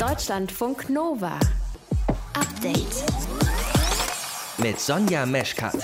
Deutschlandfunk 0.00 0.88
Nova. 0.88 1.38
Update. 2.32 3.04
Mit 4.56 4.80
Sonja 4.80 5.26
Meschkat. 5.26 5.76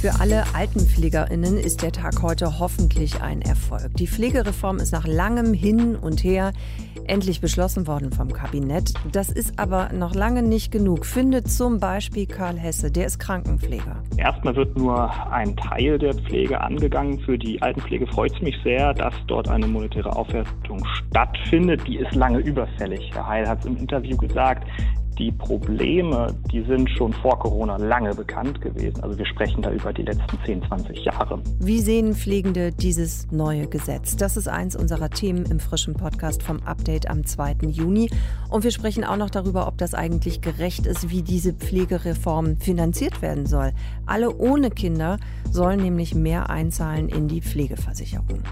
Für 0.00 0.20
alle 0.20 0.44
AltenpflegerInnen 0.54 1.56
ist 1.56 1.82
der 1.82 1.92
Tag 1.92 2.22
heute 2.22 2.58
hoffentlich 2.58 3.22
ein 3.22 3.40
Erfolg. 3.40 3.94
Die 3.96 4.06
Pflegereform 4.06 4.76
ist 4.76 4.92
nach 4.92 5.06
langem 5.06 5.54
Hin 5.54 5.96
und 5.96 6.22
Her 6.22 6.52
endlich 7.06 7.40
beschlossen 7.40 7.86
worden 7.86 8.12
vom 8.12 8.32
Kabinett. 8.32 8.92
Das 9.12 9.30
ist 9.30 9.58
aber 9.58 9.92
noch 9.92 10.14
lange 10.14 10.42
nicht 10.42 10.72
genug, 10.72 11.06
findet 11.06 11.50
zum 11.50 11.80
Beispiel 11.80 12.26
Karl 12.26 12.58
Hesse, 12.58 12.90
der 12.90 13.06
ist 13.06 13.18
Krankenpfleger. 13.18 14.02
Erstmal 14.16 14.56
wird 14.56 14.76
nur 14.76 15.10
ein 15.32 15.56
Teil 15.56 15.98
der 15.98 16.14
Pflege 16.14 16.60
angegangen. 16.60 17.20
Für 17.20 17.38
die 17.38 17.60
Altenpflege 17.62 18.06
freut 18.06 18.34
es 18.34 18.42
mich 18.42 18.56
sehr, 18.62 18.94
dass 18.94 19.14
dort 19.26 19.48
eine 19.48 19.66
monetäre 19.66 20.14
Aufwertung 20.14 20.84
stattfindet. 20.84 21.80
Die 21.86 21.96
ist 21.96 22.14
lange 22.14 22.38
überfällig. 22.38 23.10
Herr 23.12 23.26
Heil 23.26 23.48
hat 23.48 23.60
es 23.60 23.66
im 23.66 23.76
Interview 23.76 24.16
gesagt. 24.16 24.66
Die 25.18 25.30
Probleme, 25.30 26.34
die 26.50 26.62
sind 26.62 26.90
schon 26.90 27.12
vor 27.12 27.38
Corona 27.38 27.76
lange 27.76 28.14
bekannt 28.14 28.60
gewesen. 28.60 29.00
Also 29.02 29.16
wir 29.16 29.26
sprechen 29.26 29.62
da 29.62 29.70
über 29.70 29.92
die 29.92 30.02
letzten 30.02 30.36
10, 30.44 30.62
20 30.66 31.04
Jahre. 31.04 31.40
Wie 31.60 31.80
sehen 31.80 32.14
Pflegende 32.14 32.72
dieses 32.72 33.30
neue 33.30 33.68
Gesetz? 33.68 34.16
Das 34.16 34.36
ist 34.36 34.48
eins 34.48 34.74
unserer 34.74 35.10
Themen 35.10 35.44
im 35.46 35.60
frischen 35.60 35.94
Podcast 35.94 36.42
vom 36.42 36.60
Update 36.64 37.08
am 37.08 37.24
2. 37.24 37.58
Juni. 37.68 38.10
Und 38.50 38.64
wir 38.64 38.72
sprechen 38.72 39.04
auch 39.04 39.16
noch 39.16 39.30
darüber, 39.30 39.68
ob 39.68 39.78
das 39.78 39.94
eigentlich 39.94 40.40
gerecht 40.40 40.84
ist, 40.86 41.10
wie 41.10 41.22
diese 41.22 41.52
Pflegereform 41.52 42.56
finanziert 42.58 43.22
werden 43.22 43.46
soll. 43.46 43.72
Alle 44.06 44.34
ohne 44.34 44.70
Kinder 44.70 45.18
sollen 45.50 45.80
nämlich 45.80 46.16
mehr 46.16 46.50
einzahlen 46.50 47.08
in 47.08 47.28
die 47.28 47.40
Pflegeversicherung. 47.40 48.42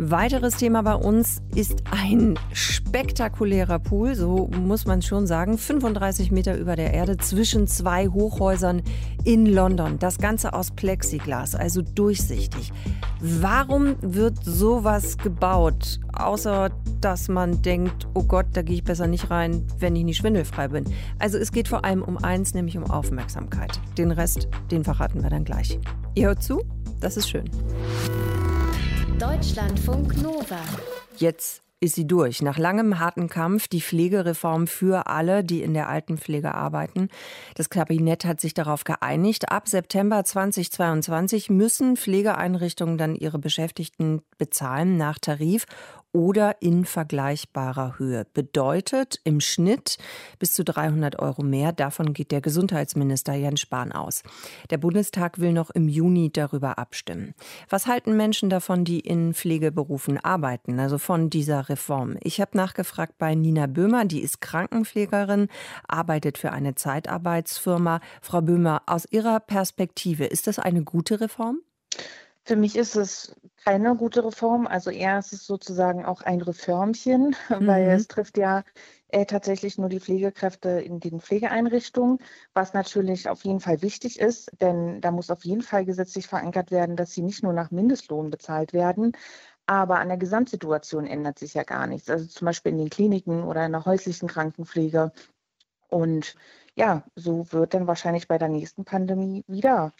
Weiteres 0.00 0.54
Thema 0.54 0.84
bei 0.84 0.94
uns 0.94 1.42
ist 1.56 1.82
ein 1.90 2.38
spektakulärer 2.52 3.80
Pool, 3.80 4.14
so 4.14 4.46
muss 4.46 4.86
man 4.86 5.02
schon 5.02 5.26
sagen, 5.26 5.58
35 5.58 6.30
Meter 6.30 6.56
über 6.56 6.76
der 6.76 6.94
Erde 6.94 7.16
zwischen 7.16 7.66
zwei 7.66 8.06
Hochhäusern 8.06 8.82
in 9.24 9.44
London. 9.44 9.98
Das 9.98 10.18
Ganze 10.18 10.52
aus 10.52 10.70
Plexiglas, 10.70 11.56
also 11.56 11.82
durchsichtig. 11.82 12.72
Warum 13.20 13.96
wird 14.00 14.36
sowas 14.44 15.18
gebaut, 15.18 15.98
außer 16.12 16.70
dass 17.00 17.26
man 17.26 17.60
denkt, 17.62 18.06
oh 18.14 18.22
Gott, 18.22 18.46
da 18.52 18.62
gehe 18.62 18.76
ich 18.76 18.84
besser 18.84 19.08
nicht 19.08 19.32
rein, 19.32 19.66
wenn 19.80 19.96
ich 19.96 20.04
nicht 20.04 20.18
schwindelfrei 20.18 20.68
bin? 20.68 20.84
Also 21.18 21.38
es 21.38 21.50
geht 21.50 21.66
vor 21.66 21.84
allem 21.84 22.02
um 22.04 22.18
eins, 22.18 22.54
nämlich 22.54 22.78
um 22.78 22.88
Aufmerksamkeit. 22.88 23.80
Den 23.98 24.12
Rest, 24.12 24.46
den 24.70 24.84
verraten 24.84 25.24
wir 25.24 25.30
dann 25.30 25.44
gleich. 25.44 25.80
Ihr 26.14 26.28
hört 26.28 26.44
zu, 26.44 26.62
das 27.00 27.16
ist 27.16 27.28
schön. 27.28 27.50
Deutschlandfunk 29.18 30.22
Nova. 30.22 30.60
Jetzt 31.16 31.62
ist 31.80 31.96
sie 31.96 32.06
durch. 32.06 32.40
Nach 32.40 32.56
langem 32.56 33.00
harten 33.00 33.28
Kampf 33.28 33.66
die 33.66 33.80
Pflegereform 33.80 34.68
für 34.68 35.08
alle, 35.08 35.42
die 35.42 35.62
in 35.62 35.74
der 35.74 35.88
Altenpflege 35.88 36.54
arbeiten. 36.54 37.08
Das 37.56 37.68
Kabinett 37.68 38.24
hat 38.24 38.40
sich 38.40 38.54
darauf 38.54 38.84
geeinigt. 38.84 39.50
Ab 39.50 39.66
September 39.68 40.24
2022 40.24 41.50
müssen 41.50 41.96
Pflegeeinrichtungen 41.96 42.96
dann 42.96 43.16
ihre 43.16 43.40
Beschäftigten 43.40 44.22
bezahlen 44.38 44.96
nach 44.96 45.18
Tarif 45.18 45.66
oder 46.12 46.56
in 46.60 46.84
vergleichbarer 46.84 47.98
Höhe. 47.98 48.26
Bedeutet 48.32 49.20
im 49.24 49.40
Schnitt 49.40 49.98
bis 50.38 50.52
zu 50.52 50.64
300 50.64 51.18
Euro 51.18 51.42
mehr. 51.42 51.72
Davon 51.72 52.14
geht 52.14 52.32
der 52.32 52.40
Gesundheitsminister 52.40 53.34
Jens 53.34 53.60
Spahn 53.60 53.92
aus. 53.92 54.22
Der 54.70 54.78
Bundestag 54.78 55.38
will 55.38 55.52
noch 55.52 55.70
im 55.70 55.88
Juni 55.88 56.30
darüber 56.32 56.78
abstimmen. 56.78 57.34
Was 57.68 57.86
halten 57.86 58.16
Menschen 58.16 58.50
davon, 58.50 58.84
die 58.84 59.00
in 59.00 59.34
Pflegeberufen 59.34 60.18
arbeiten, 60.18 60.80
also 60.80 60.98
von 60.98 61.30
dieser 61.30 61.68
Reform? 61.68 62.16
Ich 62.22 62.40
habe 62.40 62.56
nachgefragt 62.56 63.18
bei 63.18 63.34
Nina 63.34 63.66
Böhmer, 63.66 64.04
die 64.04 64.22
ist 64.22 64.40
Krankenpflegerin, 64.40 65.48
arbeitet 65.86 66.38
für 66.38 66.52
eine 66.52 66.74
Zeitarbeitsfirma. 66.74 68.00
Frau 68.22 68.40
Böhmer, 68.40 68.82
aus 68.86 69.06
Ihrer 69.10 69.40
Perspektive, 69.40 70.24
ist 70.24 70.46
das 70.46 70.58
eine 70.58 70.82
gute 70.82 71.20
Reform? 71.20 71.60
Für 72.48 72.56
mich 72.56 72.76
ist 72.76 72.96
es 72.96 73.36
keine 73.62 73.94
gute 73.94 74.24
Reform. 74.24 74.66
Also 74.66 74.88
eher 74.88 75.18
ist 75.18 75.34
es 75.34 75.46
sozusagen 75.46 76.06
auch 76.06 76.22
ein 76.22 76.40
Reformchen, 76.40 77.36
mhm. 77.50 77.66
weil 77.66 77.90
es 77.90 78.08
trifft 78.08 78.38
ja 78.38 78.64
äh, 79.08 79.26
tatsächlich 79.26 79.76
nur 79.76 79.90
die 79.90 80.00
Pflegekräfte 80.00 80.70
in 80.70 80.98
den 80.98 81.20
Pflegeeinrichtungen, 81.20 82.20
was 82.54 82.72
natürlich 82.72 83.28
auf 83.28 83.44
jeden 83.44 83.60
Fall 83.60 83.82
wichtig 83.82 84.18
ist, 84.18 84.50
denn 84.62 85.02
da 85.02 85.10
muss 85.10 85.30
auf 85.30 85.44
jeden 85.44 85.60
Fall 85.60 85.84
gesetzlich 85.84 86.26
verankert 86.26 86.70
werden, 86.70 86.96
dass 86.96 87.12
sie 87.12 87.20
nicht 87.20 87.42
nur 87.42 87.52
nach 87.52 87.70
Mindestlohn 87.70 88.30
bezahlt 88.30 88.72
werden, 88.72 89.12
aber 89.66 89.98
an 89.98 90.08
der 90.08 90.16
Gesamtsituation 90.16 91.06
ändert 91.06 91.38
sich 91.38 91.52
ja 91.52 91.64
gar 91.64 91.86
nichts. 91.86 92.08
Also 92.08 92.24
zum 92.28 92.46
Beispiel 92.46 92.72
in 92.72 92.78
den 92.78 92.88
Kliniken 92.88 93.42
oder 93.42 93.66
in 93.66 93.72
der 93.72 93.84
häuslichen 93.84 94.26
Krankenpflege. 94.26 95.12
Und 95.90 96.34
ja, 96.76 97.04
so 97.14 97.52
wird 97.52 97.74
dann 97.74 97.86
wahrscheinlich 97.86 98.26
bei 98.26 98.38
der 98.38 98.48
nächsten 98.48 98.86
Pandemie 98.86 99.44
wieder 99.48 99.92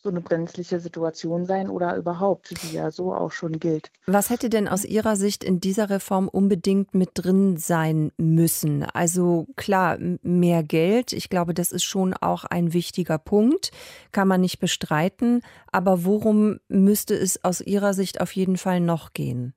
so 0.00 0.10
eine 0.10 0.20
brenzliche 0.20 0.78
Situation 0.78 1.44
sein 1.44 1.68
oder 1.68 1.96
überhaupt, 1.96 2.54
die 2.62 2.76
ja 2.76 2.90
so 2.90 3.12
auch 3.12 3.32
schon 3.32 3.58
gilt. 3.58 3.90
Was 4.06 4.30
hätte 4.30 4.48
denn 4.48 4.68
aus 4.68 4.84
Ihrer 4.84 5.16
Sicht 5.16 5.42
in 5.42 5.60
dieser 5.60 5.90
Reform 5.90 6.28
unbedingt 6.28 6.94
mit 6.94 7.10
drin 7.14 7.56
sein 7.56 8.12
müssen? 8.16 8.84
Also 8.84 9.46
klar, 9.56 9.98
mehr 10.22 10.62
Geld, 10.62 11.12
ich 11.12 11.28
glaube, 11.28 11.52
das 11.52 11.72
ist 11.72 11.84
schon 11.84 12.14
auch 12.14 12.44
ein 12.44 12.72
wichtiger 12.72 13.18
Punkt, 13.18 13.72
kann 14.12 14.28
man 14.28 14.40
nicht 14.40 14.60
bestreiten, 14.60 15.42
aber 15.72 16.04
worum 16.04 16.60
müsste 16.68 17.14
es 17.14 17.42
aus 17.44 17.60
Ihrer 17.60 17.92
Sicht 17.92 18.20
auf 18.20 18.32
jeden 18.32 18.56
Fall 18.56 18.80
noch 18.80 19.12
gehen? 19.12 19.54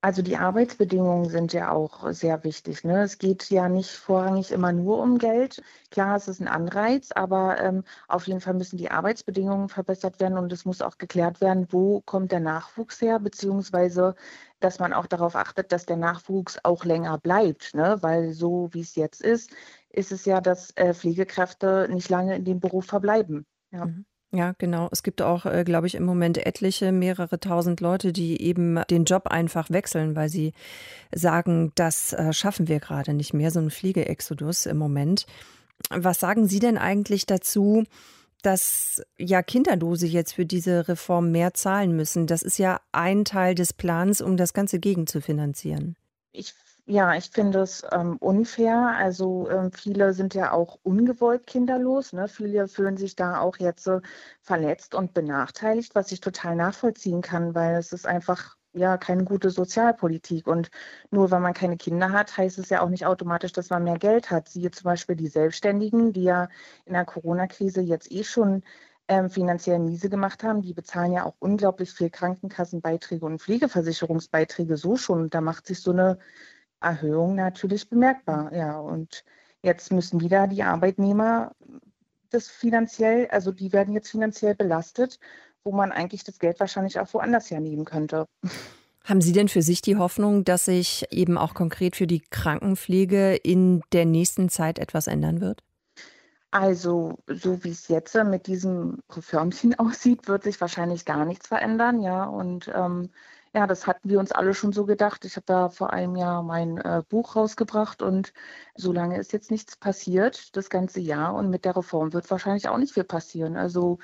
Also 0.00 0.22
die 0.22 0.36
Arbeitsbedingungen 0.36 1.28
sind 1.28 1.52
ja 1.52 1.72
auch 1.72 2.12
sehr 2.12 2.44
wichtig. 2.44 2.84
Ne? 2.84 3.02
Es 3.02 3.18
geht 3.18 3.50
ja 3.50 3.68
nicht 3.68 3.90
vorrangig 3.90 4.52
immer 4.52 4.70
nur 4.72 5.02
um 5.02 5.18
Geld. 5.18 5.60
Klar, 5.90 6.14
es 6.16 6.28
ist 6.28 6.40
ein 6.40 6.46
Anreiz, 6.46 7.10
aber 7.10 7.60
ähm, 7.60 7.82
auf 8.06 8.28
jeden 8.28 8.40
Fall 8.40 8.54
müssen 8.54 8.76
die 8.76 8.92
Arbeitsbedingungen 8.92 9.68
verbessert 9.68 10.20
werden 10.20 10.38
und 10.38 10.52
es 10.52 10.64
muss 10.64 10.82
auch 10.82 10.98
geklärt 10.98 11.40
werden, 11.40 11.66
wo 11.70 12.00
kommt 12.02 12.30
der 12.30 12.38
Nachwuchs 12.38 13.00
her, 13.00 13.18
beziehungsweise 13.18 14.14
dass 14.60 14.78
man 14.78 14.92
auch 14.92 15.06
darauf 15.06 15.34
achtet, 15.34 15.72
dass 15.72 15.84
der 15.84 15.96
Nachwuchs 15.96 16.58
auch 16.62 16.84
länger 16.84 17.18
bleibt. 17.18 17.74
Ne? 17.74 17.98
Weil 18.00 18.32
so 18.32 18.68
wie 18.72 18.82
es 18.82 18.94
jetzt 18.94 19.20
ist, 19.20 19.50
ist 19.90 20.12
es 20.12 20.24
ja, 20.26 20.40
dass 20.40 20.70
äh, 20.76 20.94
Pflegekräfte 20.94 21.88
nicht 21.90 22.08
lange 22.08 22.36
in 22.36 22.44
dem 22.44 22.60
Beruf 22.60 22.86
verbleiben. 22.86 23.46
Ja. 23.72 23.86
Mhm. 23.86 24.06
Ja, 24.30 24.52
genau. 24.58 24.88
Es 24.92 25.02
gibt 25.02 25.22
auch, 25.22 25.46
äh, 25.46 25.64
glaube 25.64 25.86
ich, 25.86 25.94
im 25.94 26.04
Moment 26.04 26.44
etliche, 26.44 26.92
mehrere 26.92 27.40
tausend 27.40 27.80
Leute, 27.80 28.12
die 28.12 28.42
eben 28.42 28.78
den 28.90 29.04
Job 29.04 29.26
einfach 29.26 29.70
wechseln, 29.70 30.16
weil 30.16 30.28
sie 30.28 30.52
sagen, 31.14 31.72
das 31.76 32.12
äh, 32.12 32.32
schaffen 32.34 32.68
wir 32.68 32.78
gerade 32.78 33.14
nicht 33.14 33.32
mehr, 33.32 33.50
so 33.50 33.58
ein 33.60 33.70
Fliegeexodus 33.70 34.66
im 34.66 34.76
Moment. 34.76 35.24
Was 35.90 36.20
sagen 36.20 36.46
Sie 36.46 36.58
denn 36.58 36.76
eigentlich 36.76 37.24
dazu, 37.24 37.84
dass 38.42 39.02
ja 39.16 39.42
Kinderdose 39.42 40.06
jetzt 40.06 40.34
für 40.34 40.44
diese 40.44 40.88
Reform 40.88 41.30
mehr 41.30 41.54
zahlen 41.54 41.96
müssen? 41.96 42.26
Das 42.26 42.42
ist 42.42 42.58
ja 42.58 42.80
ein 42.92 43.24
Teil 43.24 43.54
des 43.54 43.72
Plans, 43.72 44.20
um 44.20 44.36
das 44.36 44.52
Ganze 44.52 44.78
gegenzufinanzieren. 44.78 45.96
Ich 46.32 46.54
ja, 46.90 47.14
ich 47.14 47.30
finde 47.30 47.60
es 47.60 47.84
ähm, 47.92 48.16
unfair. 48.16 48.94
Also 48.96 49.48
ähm, 49.50 49.70
viele 49.72 50.14
sind 50.14 50.32
ja 50.34 50.52
auch 50.52 50.78
ungewollt 50.84 51.46
kinderlos. 51.46 52.14
Ne? 52.14 52.28
Viele 52.28 52.66
fühlen 52.66 52.96
sich 52.96 53.14
da 53.14 53.40
auch 53.40 53.58
jetzt 53.58 53.86
äh, 53.88 54.00
verletzt 54.40 54.94
und 54.94 55.12
benachteiligt, 55.12 55.94
was 55.94 56.10
ich 56.12 56.20
total 56.20 56.56
nachvollziehen 56.56 57.20
kann, 57.20 57.54
weil 57.54 57.76
es 57.76 57.92
ist 57.92 58.06
einfach 58.06 58.56
ja 58.72 58.96
keine 58.96 59.24
gute 59.24 59.50
Sozialpolitik. 59.50 60.46
Und 60.46 60.70
nur 61.10 61.30
weil 61.30 61.40
man 61.40 61.52
keine 61.52 61.76
Kinder 61.76 62.10
hat, 62.10 62.34
heißt 62.38 62.58
es 62.58 62.70
ja 62.70 62.80
auch 62.80 62.88
nicht 62.88 63.04
automatisch, 63.04 63.52
dass 63.52 63.68
man 63.68 63.84
mehr 63.84 63.98
Geld 63.98 64.30
hat. 64.30 64.48
Siehe 64.48 64.70
zum 64.70 64.84
Beispiel 64.84 65.16
die 65.16 65.26
Selbstständigen, 65.28 66.14
die 66.14 66.22
ja 66.22 66.48
in 66.86 66.94
der 66.94 67.04
Corona-Krise 67.04 67.82
jetzt 67.82 68.10
eh 68.10 68.24
schon 68.24 68.62
ähm, 69.08 69.30
finanziell 69.30 69.78
miese 69.78 70.08
gemacht 70.08 70.42
haben. 70.42 70.62
Die 70.62 70.74
bezahlen 70.74 71.12
ja 71.12 71.24
auch 71.24 71.34
unglaublich 71.38 71.90
viel 71.90 72.10
Krankenkassenbeiträge 72.10 73.24
und 73.24 73.40
Pflegeversicherungsbeiträge 73.40 74.76
so 74.76 74.96
schon. 74.96 75.22
Und 75.22 75.34
da 75.34 75.40
macht 75.40 75.66
sich 75.66 75.80
so 75.80 75.92
eine 75.92 76.18
Erhöhung 76.80 77.34
natürlich 77.34 77.88
bemerkbar. 77.88 78.54
Ja, 78.54 78.78
und 78.78 79.24
jetzt 79.62 79.90
müssen 79.92 80.20
wieder 80.20 80.46
die 80.46 80.62
Arbeitnehmer 80.62 81.52
das 82.30 82.48
finanziell, 82.48 83.26
also 83.28 83.52
die 83.52 83.72
werden 83.72 83.94
jetzt 83.94 84.10
finanziell 84.10 84.54
belastet, 84.54 85.18
wo 85.64 85.72
man 85.72 85.92
eigentlich 85.92 86.24
das 86.24 86.38
Geld 86.38 86.60
wahrscheinlich 86.60 87.00
auch 87.00 87.12
woanders 87.14 87.50
hernehmen 87.50 87.84
könnte. 87.84 88.26
Haben 89.04 89.22
Sie 89.22 89.32
denn 89.32 89.48
für 89.48 89.62
sich 89.62 89.80
die 89.80 89.96
Hoffnung, 89.96 90.44
dass 90.44 90.66
sich 90.66 91.06
eben 91.10 91.38
auch 91.38 91.54
konkret 91.54 91.96
für 91.96 92.06
die 92.06 92.20
Krankenpflege 92.20 93.36
in 93.36 93.82
der 93.92 94.04
nächsten 94.04 94.50
Zeit 94.50 94.78
etwas 94.78 95.06
ändern 95.06 95.40
wird? 95.40 95.62
Also, 96.50 97.18
so 97.26 97.62
wie 97.62 97.70
es 97.70 97.88
jetzt 97.88 98.14
mit 98.14 98.46
diesem 98.46 99.02
Reformchen 99.10 99.74
aussieht, 99.78 100.28
wird 100.28 100.44
sich 100.44 100.60
wahrscheinlich 100.60 101.04
gar 101.04 101.24
nichts 101.24 101.48
verändern, 101.48 102.00
ja. 102.00 102.24
Und 102.24 102.70
ähm, 102.74 103.10
ja, 103.54 103.66
das 103.66 103.86
hatten 103.86 104.08
wir 104.08 104.18
uns 104.18 104.32
alle 104.32 104.54
schon 104.54 104.72
so 104.72 104.86
gedacht. 104.86 105.24
Ich 105.24 105.36
habe 105.36 105.46
da 105.46 105.68
vor 105.68 105.92
einem 105.92 106.16
Jahr 106.16 106.42
mein 106.42 106.78
äh, 106.78 107.02
Buch 107.08 107.36
rausgebracht 107.36 108.02
und 108.02 108.32
so 108.74 108.92
lange 108.92 109.18
ist 109.18 109.32
jetzt 109.32 109.50
nichts 109.50 109.76
passiert, 109.76 110.56
das 110.56 110.70
ganze 110.70 111.00
Jahr. 111.00 111.34
Und 111.34 111.50
mit 111.50 111.64
der 111.64 111.76
Reform 111.76 112.12
wird 112.12 112.30
wahrscheinlich 112.30 112.68
auch 112.68 112.78
nicht 112.78 112.94
viel 112.94 113.04
passieren. 113.04 113.56
Also 113.56 113.98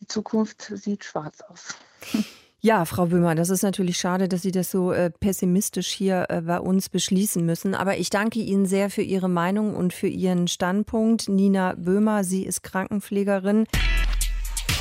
die 0.00 0.06
Zukunft 0.06 0.62
sieht 0.62 1.04
schwarz 1.04 1.40
aus. 1.42 1.74
Ja, 2.64 2.84
Frau 2.84 3.06
Böhmer, 3.06 3.34
das 3.34 3.50
ist 3.50 3.64
natürlich 3.64 3.98
schade, 3.98 4.28
dass 4.28 4.42
Sie 4.42 4.52
das 4.52 4.70
so 4.70 4.92
äh, 4.92 5.10
pessimistisch 5.10 5.88
hier 5.88 6.26
äh, 6.28 6.42
bei 6.42 6.60
uns 6.60 6.88
beschließen 6.88 7.44
müssen. 7.44 7.74
Aber 7.74 7.96
ich 7.98 8.08
danke 8.08 8.38
Ihnen 8.38 8.66
sehr 8.66 8.88
für 8.88 9.02
Ihre 9.02 9.28
Meinung 9.28 9.74
und 9.74 9.92
für 9.92 10.06
Ihren 10.06 10.46
Standpunkt. 10.46 11.28
Nina 11.28 11.74
Böhmer, 11.76 12.22
sie 12.22 12.44
ist 12.44 12.62
Krankenpflegerin. 12.62 13.66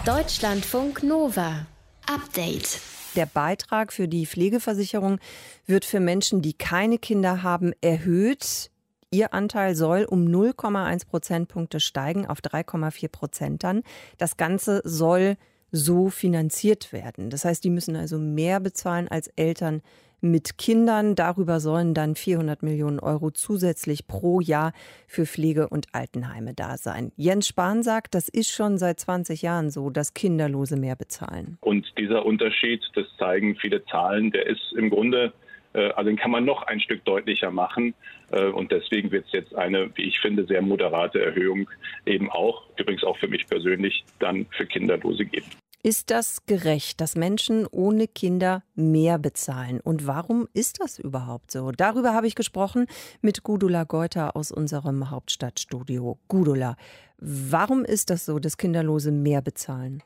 Deutschlandfunk 0.06 1.01
Nova. 1.01 1.66
Update. 2.06 2.80
Der 3.16 3.25
Beitrag 3.25 3.92
für 3.92 4.07
die 4.07 4.28
Pflegeversicherung 4.28 5.18
wird 5.66 5.83
für 5.83 6.00
Menschen, 6.00 6.44
die 6.44 6.54
keine 6.54 7.00
Kinder 7.00 7.42
haben, 7.42 7.74
erhöht. 7.81 8.69
Ihr 9.10 9.33
Anteil 9.33 9.75
soll 9.75 10.04
um 10.04 10.28
0,1 10.28 11.07
Prozentpunkte 11.07 11.80
steigen 11.80 12.28
auf 12.28 12.42
3,4 12.42 13.07
Prozent 13.07 13.63
dann. 13.63 13.81
Das 14.19 14.38
Ganze 14.38 14.83
soll 14.83 15.36
so 15.71 16.09
finanziert 16.09 16.94
werden. 16.94 17.29
Das 17.29 17.45
heißt, 17.45 17.63
die 17.63 17.69
müssen 17.69 17.95
also 17.95 18.18
mehr 18.18 18.59
bezahlen 18.59 19.07
als 19.07 19.27
Eltern 19.35 19.81
mit 20.21 20.57
Kindern. 20.57 21.15
Darüber 21.15 21.59
sollen 21.59 21.94
dann 21.94 22.15
400 22.15 22.62
Millionen 22.63 23.00
Euro 23.00 23.31
zusätzlich 23.31 24.07
pro 24.07 24.39
Jahr 24.39 24.73
für 25.07 25.25
Pflege- 25.25 25.68
und 25.68 25.88
Altenheime 25.94 26.53
da 26.53 26.77
sein. 26.77 27.12
Jens 27.15 27.47
Spahn 27.47 27.83
sagt, 27.83 28.13
das 28.13 28.29
ist 28.29 28.51
schon 28.51 28.77
seit 28.77 29.00
20 29.00 29.41
Jahren 29.41 29.71
so, 29.71 29.89
dass 29.89 30.13
Kinderlose 30.13 30.77
mehr 30.77 30.95
bezahlen. 30.95 31.57
Und 31.62 31.91
dieser 31.97 32.25
Unterschied, 32.25 32.81
das 32.94 33.06
zeigen 33.18 33.56
viele 33.56 33.83
Zahlen, 33.85 34.31
der 34.31 34.45
ist 34.45 34.73
im 34.77 34.89
Grunde 34.89 35.33
äh, 35.73 35.91
also 35.91 36.09
den 36.09 36.18
kann 36.18 36.31
man 36.31 36.45
noch 36.45 36.63
ein 36.63 36.79
Stück 36.79 37.03
deutlicher 37.06 37.51
machen. 37.51 37.94
Äh, 38.31 38.45
und 38.45 38.71
deswegen 38.71 39.12
wird 39.12 39.25
es 39.27 39.31
jetzt 39.31 39.56
eine, 39.56 39.89
wie 39.95 40.03
ich 40.03 40.19
finde, 40.19 40.45
sehr 40.45 40.62
moderate 40.62 41.23
Erhöhung 41.23 41.69
eben 42.06 42.29
auch, 42.29 42.63
übrigens 42.77 43.03
auch 43.03 43.18
für 43.18 43.27
mich 43.27 43.47
persönlich, 43.47 44.03
dann 44.19 44.45
für 44.51 44.65
Kinderlose 44.65 45.25
geben. 45.25 45.47
Ist 45.83 46.12
das 46.12 46.45
gerecht, 46.45 47.01
dass 47.01 47.16
Menschen 47.16 47.66
ohne 47.66 48.07
Kinder 48.07 48.63
mehr 48.75 49.18
bezahlen? 49.18 49.80
Und 49.80 50.06
warum 50.06 50.48
ist 50.54 50.80
das 50.80 51.00
überhaupt 51.00 51.50
so? 51.50 51.72
Darüber 51.72 52.13
habe 52.13 52.28
ich 52.28 52.36
gesprochen 52.36 52.86
mit 53.22 53.42
Gudula 53.42 53.86
Geuter 53.86 54.36
aus 54.36 54.51
unserem 54.51 55.10
Hauptstadtstudio. 55.10 56.19
Gudula, 56.28 56.75
warum 57.18 57.83
ist 57.83 58.12
das 58.12 58.25
so, 58.25 58.38
dass 58.38 58.57
Kinderlose 58.57 59.12
mehr 59.12 59.42
bezahlen? 59.42 60.04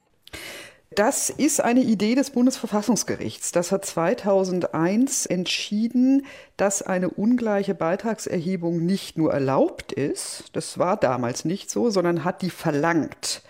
Das 0.91 1.29
ist 1.29 1.61
eine 1.61 1.81
Idee 1.81 2.15
des 2.15 2.29
Bundesverfassungsgerichts. 2.29 3.51
Das 3.51 3.71
hat 3.71 3.85
2001 3.85 5.25
entschieden, 5.25 6.25
dass 6.57 6.81
eine 6.81 7.09
ungleiche 7.09 7.73
Beitragserhebung 7.75 8.85
nicht 8.85 9.17
nur 9.17 9.33
erlaubt 9.33 9.91
ist, 9.91 10.45
das 10.53 10.77
war 10.77 10.95
damals 10.95 11.43
nicht 11.43 11.69
so, 11.69 11.89
sondern 11.89 12.23
hat 12.23 12.41
die 12.41 12.49
verlangt. 12.49 13.41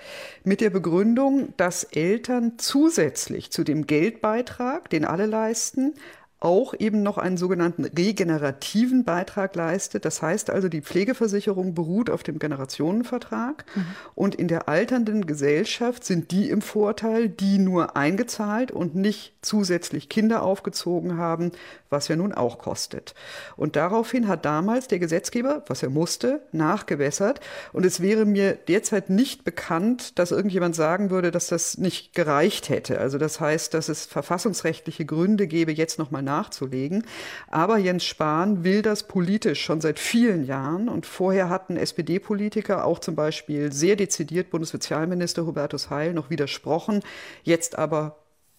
Mit 0.43 0.61
der 0.61 0.69
Begründung, 0.69 1.53
dass 1.57 1.83
Eltern 1.83 2.53
zusätzlich 2.57 3.51
zu 3.51 3.63
dem 3.63 3.85
Geldbeitrag, 3.85 4.89
den 4.89 5.05
alle 5.05 5.25
leisten, 5.25 5.93
auch 6.39 6.73
eben 6.77 7.01
noch 7.01 7.17
einen 7.17 7.37
sogenannten 7.37 7.85
regenerativen 7.85 9.03
Beitrag 9.03 9.55
leistet. 9.55 10.05
Das 10.05 10.21
heißt 10.21 10.49
also, 10.49 10.69
die 10.69 10.81
Pflegeversicherung 10.81 11.73
beruht 11.73 12.09
auf 12.09 12.23
dem 12.23 12.39
Generationenvertrag 12.39 13.65
mhm. 13.73 13.85
und 14.15 14.35
in 14.35 14.47
der 14.47 14.67
alternden 14.67 15.25
Gesellschaft 15.25 16.03
sind 16.03 16.31
die 16.31 16.49
im 16.49 16.61
Vorteil, 16.61 17.29
die 17.29 17.57
nur 17.57 17.95
eingezahlt 17.95 18.71
und 18.71 18.95
nicht 18.95 19.33
zusätzlich 19.41 20.09
Kinder 20.09 20.43
aufgezogen 20.43 21.17
haben, 21.17 21.51
was 21.89 22.07
ja 22.09 22.15
nun 22.15 22.33
auch 22.33 22.57
kostet. 22.57 23.15
Und 23.55 23.75
daraufhin 23.75 24.27
hat 24.27 24.43
damals 24.43 24.87
der 24.87 24.99
Gesetzgeber, 24.99 25.63
was 25.67 25.83
er 25.83 25.89
musste, 25.89 26.41
nachgewässert. 26.51 27.39
Und 27.71 27.85
es 27.85 28.01
wäre 28.01 28.25
mir 28.25 28.53
derzeit 28.53 29.09
nicht 29.09 29.45
bekannt, 29.45 30.19
dass 30.19 30.31
irgendjemand 30.31 30.75
sagen 30.75 31.09
würde, 31.09 31.31
dass 31.31 31.47
das 31.47 31.77
nicht 31.77 32.13
gereicht 32.13 32.69
hätte. 32.69 32.99
Also 32.99 33.17
das 33.17 33.39
heißt, 33.39 33.73
dass 33.73 33.87
es 33.87 34.05
verfassungsrechtliche 34.05 35.05
Gründe 35.05 35.47
gäbe, 35.47 35.71
jetzt 35.71 35.97
nochmal 35.99 36.23
nachzulegen. 36.35 37.05
Aber 37.49 37.77
Jens 37.77 38.03
Spahn 38.03 38.63
will 38.63 38.81
das 38.81 39.07
politisch 39.07 39.61
schon 39.63 39.81
seit 39.81 39.99
vielen 39.99 40.45
Jahren. 40.45 40.89
Und 40.89 41.05
vorher 41.05 41.49
hatten 41.49 41.77
SPD-Politiker 41.77 42.85
auch 42.85 42.99
zum 42.99 43.15
Beispiel 43.15 43.71
sehr 43.71 43.95
dezidiert 43.95 44.49
Bundessozialminister 44.49 45.45
Hubertus 45.45 45.89
Heil 45.89 46.13
noch 46.13 46.29
widersprochen. 46.29 47.01
Jetzt 47.43 47.77
aber 47.77 48.17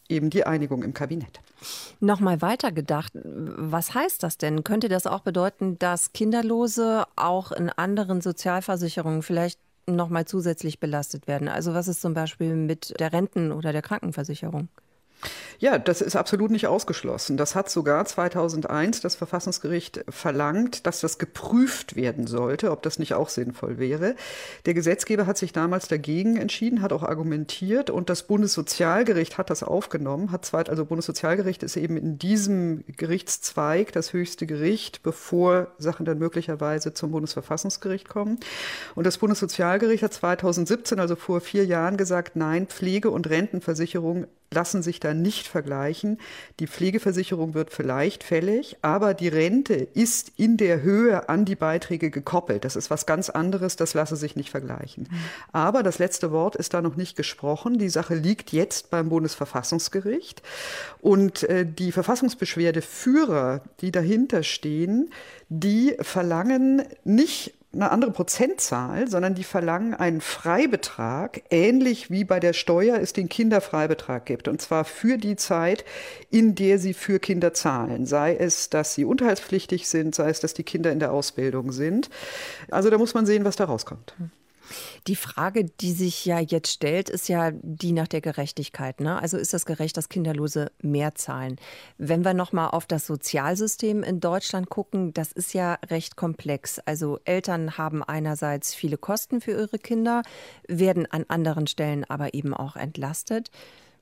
eben 0.09 0.31
die 0.31 0.47
Einigung 0.47 0.83
im 0.83 0.95
Kabinett. 0.95 1.41
Nochmal 2.01 2.41
weitergedacht, 2.43 3.13
was 3.15 3.95
heißt 3.95 4.23
das 4.23 4.39
denn? 4.39 4.65
Könnte 4.65 4.89
das 4.89 5.07
auch 5.07 5.21
bedeuten, 5.21 5.79
dass 5.79 6.13
Kinderlose 6.13 7.05
auch 7.17 7.53
in 7.53 7.71
anderen 7.71 8.21
Sozialversicherungen 8.21 9.23
vielleicht 9.23 9.59
nochmal 9.87 10.25
zusätzlich 10.27 10.81
belastet 10.81 11.27
werden? 11.27 11.49
Also 11.49 11.75
was 11.75 11.89
ist 11.89 12.01
zum 12.01 12.15
Beispiel 12.15 12.55
mit 12.55 12.99
der 13.01 13.13
Renten- 13.13 13.53
oder 13.53 13.73
der 13.73 13.83
Krankenversicherung? 13.83 14.69
Ja, 15.59 15.79
das 15.79 16.03
ist 16.03 16.17
absolut 16.17 16.51
nicht 16.51 16.67
ausgeschlossen. 16.67 17.37
Das 17.37 17.55
hat 17.55 17.71
sogar 17.71 18.05
2001 18.05 19.01
das 19.01 19.17
Verfassungsgericht 19.17 20.05
verlangt, 20.09 20.87
dass 20.87 21.01
das 21.01 21.19
geprüft 21.19 21.97
werden 21.97 22.27
sollte, 22.27 22.71
ob 22.71 22.83
das 22.83 22.99
nicht 22.99 23.15
auch 23.15 23.31
sinnvoll 23.31 23.79
wäre. 23.79 24.17
Der 24.67 24.75
Gesetzgeber 24.75 25.27
hat 25.27 25.39
sich 25.39 25.53
damals 25.53 25.89
dagegen 25.89 26.37
entschieden, 26.37 26.83
hat 26.83 26.93
auch 26.93 27.03
argumentiert 27.03 27.89
und 27.89 28.11
das 28.11 28.25
Bundessozialgericht 28.25 29.39
hat 29.39 29.49
das 29.49 29.63
aufgenommen, 29.63 30.31
hat 30.31 30.45
zweit, 30.45 30.69
also 30.69 30.85
Bundessozialgericht 30.85 31.63
ist 31.63 31.77
eben 31.77 31.97
in 31.97 32.19
diesem 32.19 32.85
Gerichtszweig 32.97 33.93
das 33.93 34.13
höchste 34.13 34.47
Gericht, 34.47 35.03
bevor 35.03 35.69
Sachen 35.79 36.05
dann 36.05 36.19
möglicherweise 36.19 36.93
zum 36.93 37.13
Bundesverfassungsgericht 37.13 38.09
kommen. 38.09 38.39
Und 38.95 39.07
das 39.07 39.17
Bundessozialgericht 39.17 40.03
hat 40.03 40.13
2017, 40.13 41.01
also 41.01 41.17
vor 41.17 41.41
vier 41.41 41.65
Jahren, 41.65 41.97
gesagt, 41.97 42.37
nein, 42.37 42.67
Pflege- 42.67 43.11
und 43.11 43.31
Rentenversicherung 43.31 44.27
lassen 44.53 44.83
sich 44.83 45.01
da 45.01 45.15
nicht 45.15 45.47
vergleichen. 45.47 46.19
Die 46.61 46.67
Pflegeversicherung 46.67 47.55
wird 47.55 47.71
vielleicht 47.71 48.25
fällig, 48.25 48.77
aber 48.83 49.15
die 49.15 49.29
Rente 49.29 49.75
ist 49.75 50.33
in 50.37 50.57
der 50.57 50.83
Höhe 50.83 51.29
an 51.29 51.45
die 51.45 51.57
Beiträge 51.57 52.11
gekoppelt. 52.11 52.65
Das 52.65 52.77
ist 52.77 52.91
was 52.91 53.07
ganz 53.07 53.31
anderes, 53.31 53.77
das 53.77 53.95
lasse 53.95 54.17
sich 54.17 54.37
nicht 54.37 54.51
vergleichen. 54.51 55.09
Aber 55.53 55.83
das 55.83 55.99
letzte 55.99 56.31
Wort 56.33 56.57
ist 56.57 56.75
da 56.75 56.83
noch 56.83 56.97
nicht 56.97 57.17
gesprochen. 57.17 57.79
Die 57.79 57.89
Sache 57.89 58.15
liegt 58.15 58.53
jetzt 58.53 58.91
beim 58.91 59.09
Bundesverfassungsgericht 59.09 60.43
und 61.01 61.43
äh, 61.45 61.67
die 61.67 61.93
Verfassungsbeschwerdeführer, 61.93 63.63
die 63.81 63.91
dahinter 63.91 64.43
stehen, 64.43 65.11
die 65.49 65.97
verlangen 66.01 66.83
nicht 67.05 67.55
eine 67.77 67.91
andere 67.91 68.11
Prozentzahl, 68.11 69.09
sondern 69.09 69.35
die 69.35 69.45
verlangen 69.45 69.95
einen 69.95 70.21
Freibetrag, 70.21 71.43
ähnlich 71.51 72.11
wie 72.11 72.25
bei 72.25 72.41
der 72.41 72.53
Steuer 72.53 72.99
es 72.99 73.13
den 73.13 73.29
Kinderfreibetrag 73.29 74.27
gibt. 74.27 74.49
Und 74.49 74.61
zwar 74.61 74.85
für 74.85 75.19
die 75.19 75.37
Zeit, 75.37 75.85
in 76.31 76.55
der 76.55 76.79
sie 76.79 76.95
für 76.95 77.19
Kinder 77.19 77.55
zahlen. 77.55 78.07
Sei 78.07 78.35
es, 78.37 78.71
dass 78.71 78.95
sie 78.95 79.05
unterhaltspflichtig 79.05 79.89
sind, 79.89 80.15
sei 80.15 80.31
es, 80.31 80.41
dass 80.41 80.55
die 80.55 80.65
Kinder 80.65 80.91
in 80.91 80.99
der 80.99 81.13
Ausbildung 81.13 81.73
sind. 81.73 82.11
Also 82.71 82.91
da 82.91 82.99
muss 82.99 83.15
man 83.15 83.27
sehen, 83.27 83.45
was 83.45 83.57
da 83.57 83.65
rauskommt. 83.65 84.15
Die 85.07 85.17
Frage, 85.17 85.65
die 85.65 85.93
sich 85.93 86.25
ja 86.25 86.39
jetzt 86.39 86.71
stellt, 86.71 87.09
ist 87.09 87.29
ja 87.29 87.51
die 87.53 87.93
nach 87.93 88.09
der 88.09 88.21
Gerechtigkeit. 88.21 89.01
Ne? 89.01 89.21
Also 89.21 89.37
ist 89.37 89.55
das 89.55 89.67
gerecht, 89.67 89.97
dass 89.97 90.09
Kinderlose 90.09 90.71
mehr 90.83 91.15
zahlen? 91.15 91.57
Wenn 91.99 92.25
wir 92.25 92.35
nochmal 92.35 92.71
auf 92.71 92.87
das 92.87 93.07
Sozialsystem 93.07 94.03
in 94.03 94.21
Deutschland 94.21 94.69
gucken, 94.69 95.13
das 95.15 95.33
ist 95.33 95.55
ja 95.55 95.75
recht 95.89 96.17
komplex. 96.17 96.79
Also 96.81 97.21
Eltern 97.25 97.79
haben 97.79 98.03
einerseits 98.03 98.75
viele 98.75 98.99
Kosten 98.99 99.41
für 99.41 99.53
ihre 99.53 99.79
Kinder, 99.79 100.23
werden 100.69 101.07
an 101.11 101.25
anderen 101.29 101.67
Stellen 101.67 102.05
aber 102.05 102.35
eben 102.35 102.55
auch 102.55 102.77
entlastet. 102.77 103.51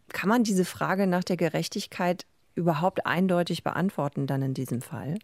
Kann 0.08 0.28
man 0.28 0.44
diese 0.44 0.64
Frage 0.64 1.06
nach 1.06 1.24
der 1.24 1.36
Gerechtigkeit 1.36 2.26
überhaupt 2.54 3.06
eindeutig 3.06 3.64
beantworten 3.64 4.26
dann 4.26 4.42
in 4.42 4.54
diesem 4.54 4.80
Fall? 4.80 5.18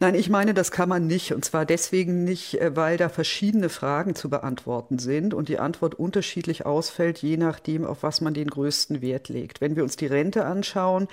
Nein, 0.00 0.14
ich 0.16 0.28
meine, 0.28 0.54
das 0.54 0.72
kann 0.72 0.88
man 0.88 1.06
nicht. 1.06 1.32
Und 1.32 1.44
zwar 1.44 1.64
deswegen 1.64 2.24
nicht, 2.24 2.60
äh, 2.60 2.74
weil 2.76 2.96
da 2.96 3.08
verschiedene 3.08 3.68
Fragen 3.68 4.14
zu 4.14 4.28
beantworten 4.28 4.98
sind 4.98 5.34
und 5.34 5.48
die 5.48 5.58
Antwort 5.58 5.94
unterschiedlich 5.94 6.66
ausfällt, 6.66 7.18
je 7.18 7.36
nachdem, 7.36 7.84
auf 7.84 8.02
was 8.02 8.20
man 8.20 8.34
den 8.34 8.48
größten 8.48 9.00
Wert 9.02 9.28
legt. 9.28 9.60
Wenn 9.60 9.76
wir 9.76 9.82
uns 9.82 9.96
die 9.96 10.06
Rente 10.06 10.44
anschauen, 10.44 11.08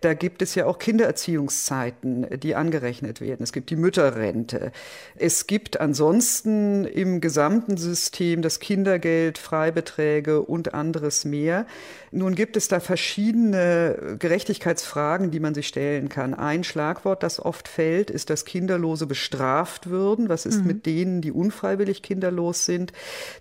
da 0.00 0.14
gibt 0.14 0.42
es 0.42 0.54
ja 0.54 0.66
auch 0.66 0.78
Kindererziehungszeiten, 0.78 2.26
die 2.40 2.54
angerechnet 2.54 3.20
werden. 3.20 3.42
Es 3.42 3.52
gibt 3.52 3.70
die 3.70 3.76
Mütterrente. 3.76 4.72
Es 5.16 5.46
gibt 5.46 5.80
ansonsten 5.80 6.84
im 6.84 7.20
gesamten 7.20 7.76
System 7.76 8.42
das 8.42 8.60
Kindergeld, 8.60 9.38
Freibeträge 9.38 10.42
und 10.42 10.74
anderes 10.74 11.24
mehr. 11.24 11.66
Nun 12.10 12.34
gibt 12.34 12.56
es 12.56 12.68
da 12.68 12.80
verschiedene 12.80 14.16
Gerechtigkeitsfragen, 14.18 15.30
die 15.30 15.40
man 15.40 15.54
sich 15.54 15.68
stellen 15.68 16.08
kann. 16.08 16.34
Ein 16.34 16.64
Schlagwort, 16.64 17.22
das 17.22 17.38
oft 17.40 17.68
fällt, 17.68 17.81
ist, 18.10 18.30
dass 18.30 18.44
Kinderlose 18.44 19.06
bestraft 19.06 19.90
würden. 19.90 20.28
Was 20.28 20.46
ist 20.46 20.60
mhm. 20.60 20.66
mit 20.66 20.86
denen, 20.86 21.20
die 21.20 21.32
unfreiwillig 21.32 22.02
kinderlos 22.02 22.64
sind? 22.64 22.92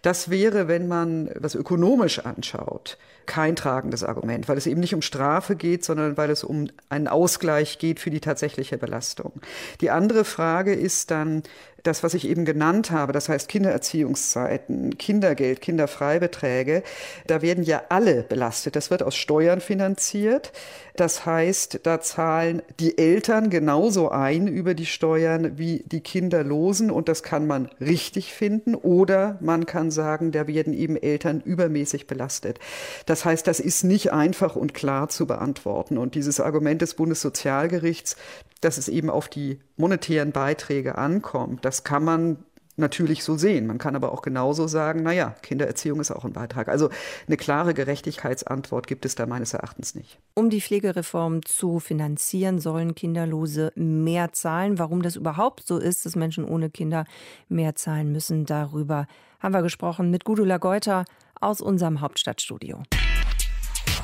Das 0.01 0.29
wäre, 0.29 0.67
wenn 0.67 0.87
man 0.87 1.29
was 1.39 1.55
ökonomisch 1.55 2.19
anschaut, 2.19 2.97
kein 3.25 3.55
tragendes 3.55 4.03
Argument, 4.03 4.49
weil 4.49 4.57
es 4.57 4.67
eben 4.67 4.81
nicht 4.81 4.93
um 4.93 5.01
Strafe 5.01 5.55
geht, 5.55 5.85
sondern 5.85 6.17
weil 6.17 6.29
es 6.29 6.43
um 6.43 6.67
einen 6.89 7.07
Ausgleich 7.07 7.79
geht 7.79 7.99
für 7.99 8.09
die 8.09 8.19
tatsächliche 8.19 8.77
Belastung. 8.77 9.33
Die 9.79 9.89
andere 9.89 10.25
Frage 10.25 10.73
ist 10.73 11.11
dann, 11.11 11.43
das, 11.83 12.03
was 12.03 12.13
ich 12.13 12.27
eben 12.27 12.45
genannt 12.45 12.91
habe, 12.91 13.13
das 13.13 13.29
heißt 13.29 13.47
Kindererziehungszeiten, 13.47 14.97
Kindergeld, 14.97 15.61
Kinderfreibeträge, 15.61 16.83
da 17.27 17.41
werden 17.41 17.63
ja 17.63 17.83
alle 17.89 18.23
belastet. 18.23 18.75
Das 18.75 18.91
wird 18.91 19.03
aus 19.03 19.15
Steuern 19.15 19.61
finanziert. 19.61 20.51
Das 20.95 21.25
heißt, 21.25 21.79
da 21.83 22.01
zahlen 22.01 22.61
die 22.79 22.97
Eltern 22.97 23.49
genauso 23.49 24.09
ein 24.09 24.47
über 24.47 24.73
die 24.73 24.85
Steuern 24.85 25.57
wie 25.57 25.83
die 25.85 26.01
Kinderlosen 26.01 26.91
und 26.91 27.07
das 27.07 27.23
kann 27.23 27.47
man 27.47 27.69
richtig 27.79 28.33
finden 28.33 28.75
oder 28.75 29.37
man 29.39 29.65
kann 29.65 29.89
sagen, 29.89 30.31
da 30.31 30.47
werden 30.47 30.73
eben 30.73 30.97
Eltern 30.97 31.41
übermäßig 31.41 32.07
belastet. 32.07 32.59
Das 33.05 33.23
heißt, 33.23 33.47
das 33.47 33.59
ist 33.59 33.83
nicht 33.83 34.11
einfach 34.11 34.55
und 34.55 34.73
klar 34.73 35.07
zu 35.09 35.25
beantworten 35.25 35.97
und 35.97 36.15
dieses 36.15 36.39
Argument 36.39 36.81
des 36.81 36.95
Bundessozialgerichts, 36.95 38.17
dass 38.61 38.77
es 38.77 38.87
eben 38.87 39.09
auf 39.09 39.27
die 39.27 39.59
monetären 39.75 40.31
Beiträge 40.31 40.97
ankommt, 40.97 41.65
das 41.65 41.83
kann 41.83 42.03
man 42.03 42.37
natürlich 42.77 43.23
so 43.23 43.37
sehen. 43.37 43.67
Man 43.67 43.77
kann 43.77 43.95
aber 43.95 44.11
auch 44.11 44.21
genauso 44.21 44.67
sagen, 44.67 45.03
naja, 45.03 45.35
Kindererziehung 45.41 45.99
ist 45.99 46.11
auch 46.11 46.25
ein 46.25 46.33
Beitrag. 46.33 46.67
Also 46.67 46.89
eine 47.27 47.37
klare 47.37 47.73
Gerechtigkeitsantwort 47.73 48.87
gibt 48.87 49.05
es 49.05 49.15
da 49.15 49.25
meines 49.25 49.53
Erachtens 49.53 49.95
nicht. 49.95 50.19
Um 50.33 50.49
die 50.49 50.61
Pflegereform 50.61 51.45
zu 51.45 51.79
finanzieren, 51.79 52.59
sollen 52.59 52.95
Kinderlose 52.95 53.71
mehr 53.75 54.33
zahlen. 54.33 54.79
Warum 54.79 55.01
das 55.01 55.15
überhaupt 55.15 55.65
so 55.65 55.77
ist, 55.77 56.05
dass 56.05 56.15
Menschen 56.15 56.45
ohne 56.45 56.69
Kinder 56.69 57.05
mehr 57.49 57.75
zahlen 57.75 58.11
müssen, 58.11 58.45
darüber 58.45 59.05
haben 59.39 59.53
wir 59.53 59.61
gesprochen 59.61 60.09
mit 60.11 60.23
Gudula 60.23 60.57
Geuter 60.57 61.05
aus 61.39 61.61
unserem 61.61 62.01
Hauptstadtstudio. 62.01 62.83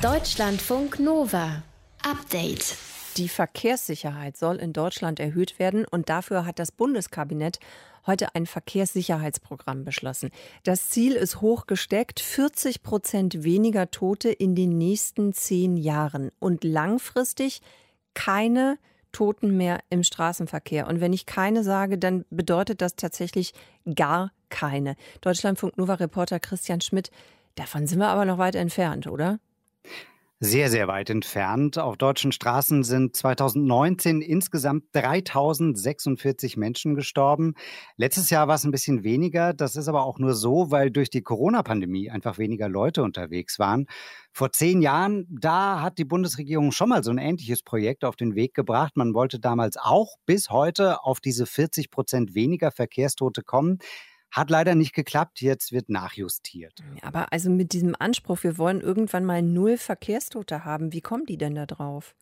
Deutschlandfunk 0.02 1.00
Nova. 1.00 1.62
Update. 2.02 2.76
Die 3.16 3.28
Verkehrssicherheit 3.28 4.36
soll 4.36 4.56
in 4.56 4.72
Deutschland 4.72 5.18
erhöht 5.18 5.58
werden 5.58 5.84
und 5.84 6.08
dafür 6.08 6.44
hat 6.44 6.58
das 6.58 6.70
Bundeskabinett 6.70 7.58
heute 8.06 8.34
ein 8.34 8.46
Verkehrssicherheitsprogramm 8.46 9.84
beschlossen. 9.84 10.30
Das 10.64 10.90
Ziel 10.90 11.12
ist 11.12 11.40
hoch 11.40 11.66
gesteckt, 11.66 12.20
40 12.20 12.82
Prozent 12.82 13.44
weniger 13.44 13.90
Tote 13.90 14.30
in 14.30 14.54
den 14.54 14.78
nächsten 14.78 15.32
zehn 15.32 15.76
Jahren 15.76 16.30
und 16.38 16.64
langfristig 16.64 17.60
keine 18.14 18.78
Toten 19.12 19.56
mehr 19.56 19.80
im 19.90 20.02
Straßenverkehr. 20.02 20.86
Und 20.86 21.00
wenn 21.00 21.12
ich 21.12 21.26
keine 21.26 21.64
sage, 21.64 21.98
dann 21.98 22.24
bedeutet 22.30 22.82
das 22.82 22.96
tatsächlich 22.96 23.52
gar 23.94 24.32
keine. 24.48 24.96
Deutschlandfunk 25.20 25.78
Nova 25.78 25.94
Reporter 25.94 26.40
Christian 26.40 26.80
Schmidt, 26.80 27.10
davon 27.54 27.86
sind 27.86 27.98
wir 27.98 28.08
aber 28.08 28.24
noch 28.24 28.38
weit 28.38 28.54
entfernt, 28.54 29.06
oder? 29.06 29.38
Sehr, 30.40 30.70
sehr 30.70 30.86
weit 30.86 31.10
entfernt. 31.10 31.78
Auf 31.78 31.96
deutschen 31.96 32.30
Straßen 32.30 32.84
sind 32.84 33.16
2019 33.16 34.20
insgesamt 34.22 34.84
3046 34.92 36.56
Menschen 36.56 36.94
gestorben. 36.94 37.54
Letztes 37.96 38.30
Jahr 38.30 38.46
war 38.46 38.54
es 38.54 38.62
ein 38.62 38.70
bisschen 38.70 39.02
weniger. 39.02 39.52
Das 39.52 39.74
ist 39.74 39.88
aber 39.88 40.04
auch 40.04 40.20
nur 40.20 40.34
so, 40.34 40.70
weil 40.70 40.92
durch 40.92 41.10
die 41.10 41.22
Corona-Pandemie 41.22 42.08
einfach 42.12 42.38
weniger 42.38 42.68
Leute 42.68 43.02
unterwegs 43.02 43.58
waren. 43.58 43.86
Vor 44.30 44.52
zehn 44.52 44.80
Jahren, 44.80 45.26
da 45.28 45.82
hat 45.82 45.98
die 45.98 46.04
Bundesregierung 46.04 46.70
schon 46.70 46.90
mal 46.90 47.02
so 47.02 47.10
ein 47.10 47.18
ähnliches 47.18 47.64
Projekt 47.64 48.04
auf 48.04 48.14
den 48.14 48.36
Weg 48.36 48.54
gebracht. 48.54 48.96
Man 48.96 49.14
wollte 49.14 49.40
damals 49.40 49.76
auch 49.76 50.18
bis 50.24 50.50
heute 50.50 51.02
auf 51.02 51.18
diese 51.18 51.46
40 51.46 51.90
Prozent 51.90 52.36
weniger 52.36 52.70
Verkehrstote 52.70 53.42
kommen. 53.42 53.80
Hat 54.30 54.50
leider 54.50 54.74
nicht 54.74 54.94
geklappt, 54.94 55.40
jetzt 55.40 55.72
wird 55.72 55.88
nachjustiert. 55.88 56.74
Aber 57.02 57.32
also 57.32 57.50
mit 57.50 57.72
diesem 57.72 57.94
Anspruch, 57.98 58.42
wir 58.42 58.58
wollen 58.58 58.80
irgendwann 58.80 59.24
mal 59.24 59.42
null 59.42 59.76
Verkehrstote 59.76 60.64
haben, 60.64 60.92
wie 60.92 61.00
kommen 61.00 61.26
die 61.26 61.38
denn 61.38 61.54
da 61.54 61.66
drauf? 61.66 62.14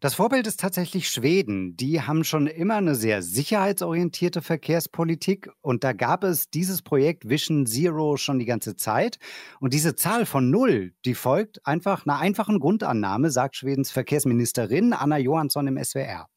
Das 0.00 0.14
Vorbild 0.14 0.46
ist 0.46 0.60
tatsächlich 0.60 1.08
Schweden. 1.08 1.76
Die 1.76 2.02
haben 2.02 2.24
schon 2.24 2.46
immer 2.46 2.76
eine 2.76 2.94
sehr 2.94 3.22
sicherheitsorientierte 3.22 4.42
Verkehrspolitik 4.42 5.50
und 5.60 5.82
da 5.82 5.92
gab 5.92 6.24
es 6.24 6.50
dieses 6.50 6.82
Projekt 6.82 7.28
Vision 7.28 7.66
Zero 7.66 8.16
schon 8.16 8.38
die 8.38 8.44
ganze 8.44 8.76
Zeit. 8.76 9.18
Und 9.60 9.74
diese 9.74 9.96
Zahl 9.96 10.26
von 10.26 10.50
null, 10.50 10.92
die 11.04 11.14
folgt 11.14 11.66
einfach 11.66 12.06
einer 12.06 12.18
einfachen 12.18 12.60
Grundannahme, 12.60 13.30
sagt 13.30 13.56
Schwedens 13.56 13.90
Verkehrsministerin 13.90 14.92
Anna 14.92 15.18
Johansson 15.18 15.66
im 15.66 15.82
SWR. 15.82 16.28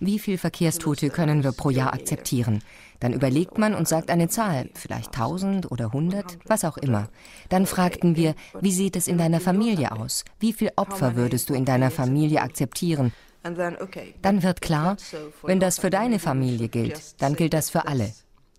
Wie 0.00 0.18
viele 0.18 0.38
Verkehrstote 0.38 1.10
können 1.10 1.44
wir 1.44 1.52
pro 1.52 1.70
Jahr 1.70 1.92
akzeptieren? 1.92 2.62
Dann 3.00 3.12
überlegt 3.12 3.58
man 3.58 3.74
und 3.74 3.88
sagt 3.88 4.10
eine 4.10 4.28
Zahl, 4.28 4.70
vielleicht 4.74 5.14
1000 5.14 5.70
oder 5.72 5.86
100, 5.86 6.38
was 6.46 6.64
auch 6.64 6.76
immer. 6.76 7.08
Dann 7.48 7.66
fragten 7.66 8.14
wir, 8.14 8.34
wie 8.60 8.72
sieht 8.72 8.94
es 8.94 9.08
in 9.08 9.18
deiner 9.18 9.40
Familie 9.40 9.92
aus? 9.92 10.24
Wie 10.38 10.52
viele 10.52 10.72
Opfer 10.76 11.16
würdest 11.16 11.50
du 11.50 11.54
in 11.54 11.64
deiner 11.64 11.90
Familie 11.90 12.42
akzeptieren? 12.42 13.12
Dann 13.42 14.42
wird 14.42 14.60
klar, 14.60 14.98
wenn 15.42 15.60
das 15.60 15.78
für 15.78 15.88
deine 15.88 16.18
Familie 16.18 16.68
gilt, 16.68 17.20
dann 17.22 17.34
gilt 17.34 17.54
das 17.54 17.70
für 17.70 17.86
alle. 17.86 18.12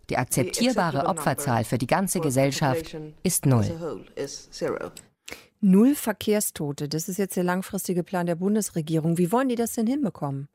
Die 0.10 0.17
akzeptierbare 0.17 1.05
Opferzahl 1.05 1.63
für 1.63 1.77
die 1.77 1.88
ganze 1.88 2.19
Gesellschaft 2.19 2.98
ist 3.24 3.45
null. 3.45 4.00
Null 5.62 5.93
Verkehrstote, 5.93 6.89
das 6.89 7.07
ist 7.07 7.17
jetzt 7.17 7.38
der 7.38 7.43
langfristige 7.43 8.03
Plan 8.03 8.25
der 8.25 8.36
Bundesregierung. 8.36 9.19
Wie 9.19 9.31
wollen 9.31 9.50
die 9.50 9.55
das 9.55 9.74
denn 9.74 9.86
hinbekommen? 9.86 10.48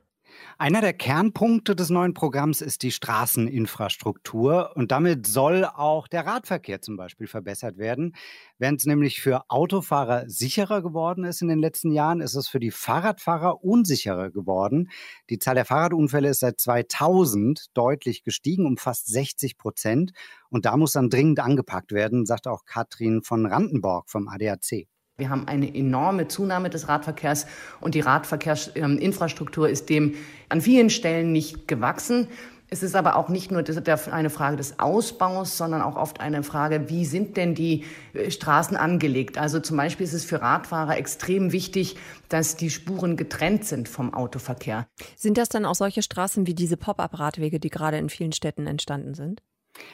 Einer 0.59 0.81
der 0.81 0.93
Kernpunkte 0.93 1.77
des 1.77 1.91
neuen 1.91 2.15
Programms 2.15 2.61
ist 2.61 2.83
die 2.83 2.93
Straßeninfrastruktur 2.93 4.73
und 4.75 4.91
damit 4.91 5.27
soll 5.27 5.65
auch 5.65 6.09
der 6.09 6.27
Radverkehr 6.27 6.81
zum 6.81 6.97
Beispiel 6.97 7.27
verbessert 7.27 7.77
werden. 7.77 8.15
Während 8.59 8.81
es 8.81 8.87
nämlich 8.87 9.21
für 9.21 9.51
Autofahrer 9.51 10.25
sicherer 10.29 10.83
geworden 10.83 11.25
ist 11.25 11.43
in 11.43 11.49
den 11.49 11.59
letzten 11.59 11.93
Jahren, 11.93 12.21
ist 12.21 12.35
es 12.35 12.49
für 12.49 12.61
die 12.61 12.71
Fahrradfahrer 12.71 13.63
unsicherer 13.63 14.31
geworden. 14.31 14.89
Die 15.29 15.39
Zahl 15.39 15.57
der 15.57 15.67
Fahrradunfälle 15.67 16.31
ist 16.31 16.41
seit 16.41 16.61
2000 16.61 17.67
deutlich 17.75 18.23
gestiegen, 18.23 18.67
um 18.67 18.77
fast 18.79 19.09
60 19.09 19.59
Prozent. 19.59 20.13
Und 20.49 20.65
da 20.65 20.77
muss 20.77 20.93
dann 20.93 21.11
dringend 21.11 21.41
angepackt 21.41 21.93
werden, 21.93 22.25
sagt 22.25 22.47
auch 22.47 22.65
Katrin 22.65 23.23
von 23.23 23.45
Randenborg 23.47 24.09
vom 24.09 24.29
ADAC. 24.29 24.89
Wir 25.19 25.31
haben 25.31 25.49
eine 25.49 25.75
enorme 25.75 26.29
Zunahme 26.29 26.69
des 26.69 26.89
Radverkehrs 26.89 27.47
und 27.81 27.95
die 27.95 28.01
Radverkehrsinfrastruktur 28.01 29.67
ist 29.67 29.89
dem 29.89 30.15
an 30.51 30.61
vielen 30.61 30.91
Stellen 30.91 31.33
nicht 31.33 31.67
gewachsen. 31.67 32.29
Es 32.69 32.83
ist 32.83 32.95
aber 32.95 33.17
auch 33.17 33.31
nicht 33.31 33.51
nur 33.51 33.65
eine 34.11 34.29
Frage 34.29 34.57
des 34.59 34.79
Ausbaus, 34.79 35.57
sondern 35.57 35.81
auch 35.81 35.97
oft 35.97 36.21
eine 36.21 36.43
Frage, 36.43 36.91
wie 36.91 37.07
sind 37.07 37.39
denn 37.39 37.55
die 37.55 37.85
äh, 38.13 38.31
Straßen 38.31 38.77
angelegt? 38.77 39.39
Also 39.39 39.59
zum 39.59 39.79
Beispiel 39.79 40.05
ist 40.05 40.13
es 40.13 40.25
für 40.25 40.43
Radfahrer 40.43 40.99
extrem 40.99 41.51
wichtig, 41.53 41.97
dass 42.29 42.57
die 42.57 42.69
Spuren 42.69 43.17
getrennt 43.17 43.65
sind 43.65 43.89
vom 43.89 44.13
Autoverkehr. 44.13 44.87
Sind 45.17 45.39
das 45.39 45.49
dann 45.49 45.65
auch 45.65 45.77
solche 45.77 46.03
Straßen 46.03 46.47
wie 46.47 46.55
diese 46.55 46.77
Pop-up-Radwege, 46.77 47.59
die 47.59 47.71
gerade 47.71 47.97
in 47.97 48.11
vielen 48.11 48.33
Städten 48.33 48.67
entstanden 48.67 49.15
sind? 49.15 49.41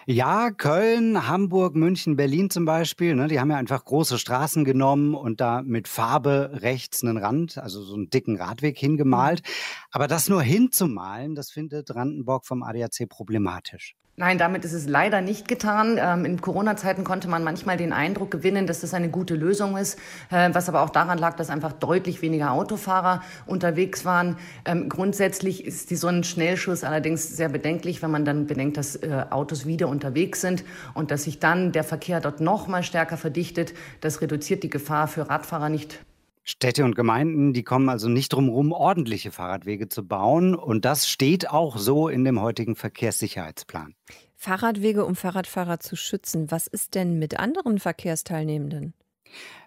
Ja, 0.07 0.51
Köln, 0.51 1.29
Hamburg, 1.29 1.77
München, 1.77 2.17
Berlin 2.17 2.51
zum 2.51 2.65
Beispiel, 2.65 3.15
ne, 3.15 3.29
die 3.29 3.39
haben 3.39 3.51
ja 3.51 3.57
einfach 3.57 3.85
große 3.85 4.19
Straßen 4.19 4.65
genommen 4.65 5.15
und 5.15 5.41
da 5.41 5.63
mit 5.63 5.87
Farbe 5.87 6.51
rechts 6.55 7.05
einen 7.05 7.19
Rand, 7.19 7.59
also 7.59 7.83
so 7.83 7.95
einen 7.95 8.11
dicken 8.11 8.37
Radweg 8.37 8.79
hingemalt. 8.79 9.43
Aber 9.91 10.09
das 10.09 10.29
nur 10.29 10.43
hinzumalen, 10.43 11.35
das 11.35 11.51
findet 11.51 11.87
Brandenburg 11.87 12.47
vom 12.47 12.63
ADAC 12.63 13.09
problematisch. 13.09 13.95
Nein, 14.17 14.37
damit 14.37 14.63
ist 14.67 14.75
es 14.75 14.87
leider 14.87 15.23
nicht 15.23 15.49
getan. 15.49 15.99
Ähm, 15.99 16.27
in 16.27 16.39
Corona-Zeiten 16.39 17.03
konnte 17.03 17.29
man 17.29 17.43
manchmal 17.43 17.79
den 17.79 17.95
Eindruck 17.95 18.31
gewinnen, 18.31 18.67
dass 18.67 18.81
das 18.81 18.93
eine 18.93 19.09
gute 19.09 19.35
Lösung 19.35 19.79
ist, 19.79 19.99
äh, 20.31 20.51
was 20.53 20.69
aber 20.69 20.83
auch 20.83 20.91
daran 20.91 21.17
lag, 21.17 21.35
dass 21.37 21.49
einfach 21.49 21.73
deutlich 21.73 22.21
weniger 22.21 22.53
Autofahrer 22.53 23.23
unterwegs 23.47 24.05
waren. 24.05 24.37
Ähm, 24.67 24.91
grundsätzlich 24.91 25.65
ist 25.65 25.89
so 25.89 26.09
ein 26.09 26.25
Schnellschuss 26.25 26.85
allerdings 26.85 27.35
sehr 27.35 27.49
bedenklich, 27.49 28.03
wenn 28.03 28.11
man 28.11 28.27
dann 28.27 28.47
bedenkt, 28.47 28.77
dass 28.77 28.97
äh, 28.97 29.25
Autos 29.31 29.65
wieder 29.65 29.89
unterwegs 29.89 30.43
sind 30.43 30.63
und 30.93 31.11
dass 31.11 31.25
sich 31.25 31.39
dann 31.39 31.73
der 31.73 31.83
Verkehr 31.83 32.21
dort 32.21 32.39
noch 32.39 32.69
mal 32.69 32.83
stärker 32.83 33.17
verdichtet. 33.17 33.73
Das 34.03 34.21
reduziert 34.21 34.63
die 34.63 34.71
Gefahr 34.71 35.09
für 35.09 35.31
Radfahrer 35.31 35.71
nicht 35.71 36.01
Städte 36.45 36.85
und 36.85 36.97
Gemeinden, 36.97 37.53
die 37.53 37.63
kommen 37.63 37.89
also 37.89 38.09
nicht 38.09 38.33
drum 38.33 38.47
herum, 38.47 38.73
ordentliche 38.73 39.31
Fahrradwege 39.31 39.89
zu 39.89 40.07
bauen. 40.07 40.55
Und 40.55 40.85
das 40.85 41.09
steht 41.09 41.49
auch 41.51 41.79
so 41.79 42.09
in 42.09 42.25
dem 42.25 42.41
heutigen 42.41 42.75
Verkehrssicherheitsplan. 42.75 43.95
Fahrradwege, 44.37 45.05
um 45.05 45.15
Fahrradfahrer 45.15 45.79
zu 45.79 45.95
schützen. 45.95 46.51
Was 46.51 46.67
ist 46.67 46.97
denn 46.97 47.19
mit 47.19 47.39
anderen 47.39 47.79
Verkehrsteilnehmenden? 47.79 48.95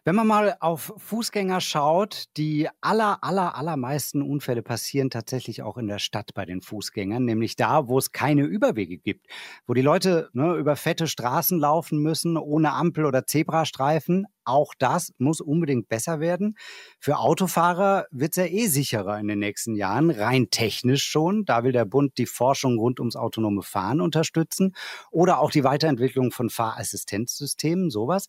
Wenn 0.08 0.14
man 0.14 0.28
mal 0.28 0.56
auf 0.60 0.94
Fußgänger 0.98 1.62
schaut, 1.62 2.26
die 2.38 2.70
aller, 2.80 3.24
aller, 3.24 3.56
allermeisten 3.56 4.22
Unfälle 4.22 4.62
passieren 4.62 5.10
tatsächlich 5.10 5.64
auch 5.64 5.78
in 5.78 5.88
der 5.88 5.98
Stadt 5.98 6.36
bei 6.36 6.46
den 6.46 6.62
Fußgängern, 6.62 7.26
nämlich 7.26 7.56
da, 7.56 7.88
wo 7.88 7.98
es 7.98 8.12
keine 8.12 8.44
Überwege 8.44 9.00
gibt, 9.00 9.26
wo 9.66 9.74
die 9.74 9.82
Leute 9.82 10.30
ne, 10.34 10.54
über 10.58 10.76
fette 10.76 11.08
Straßen 11.08 11.58
laufen 11.58 11.98
müssen, 12.04 12.38
ohne 12.38 12.74
Ampel 12.74 13.06
oder 13.06 13.26
Zebrastreifen. 13.26 14.28
Auch 14.44 14.76
das 14.78 15.12
muss 15.18 15.42
unbedingt 15.42 15.90
besser 15.90 16.20
werden. 16.20 16.56
Für 17.00 17.18
Autofahrer 17.18 18.06
wird 18.12 18.34
es 18.34 18.36
ja 18.38 18.46
eh 18.46 18.68
sicherer 18.68 19.20
in 19.20 19.28
den 19.28 19.40
nächsten 19.40 19.76
Jahren, 19.76 20.12
rein 20.12 20.52
technisch 20.52 21.04
schon. 21.04 21.46
Da 21.46 21.64
will 21.64 21.72
der 21.72 21.86
Bund 21.86 22.20
die 22.20 22.28
Forschung 22.28 22.78
rund 22.78 23.00
ums 23.00 23.16
autonome 23.16 23.64
Fahren 23.64 24.02
unterstützen 24.02 24.76
oder 25.10 25.40
auch 25.40 25.50
die 25.50 25.64
Weiterentwicklung 25.64 26.30
von 26.30 26.52
Fahrassistenzsystemen, 26.52 27.90
sowas. 27.90 28.28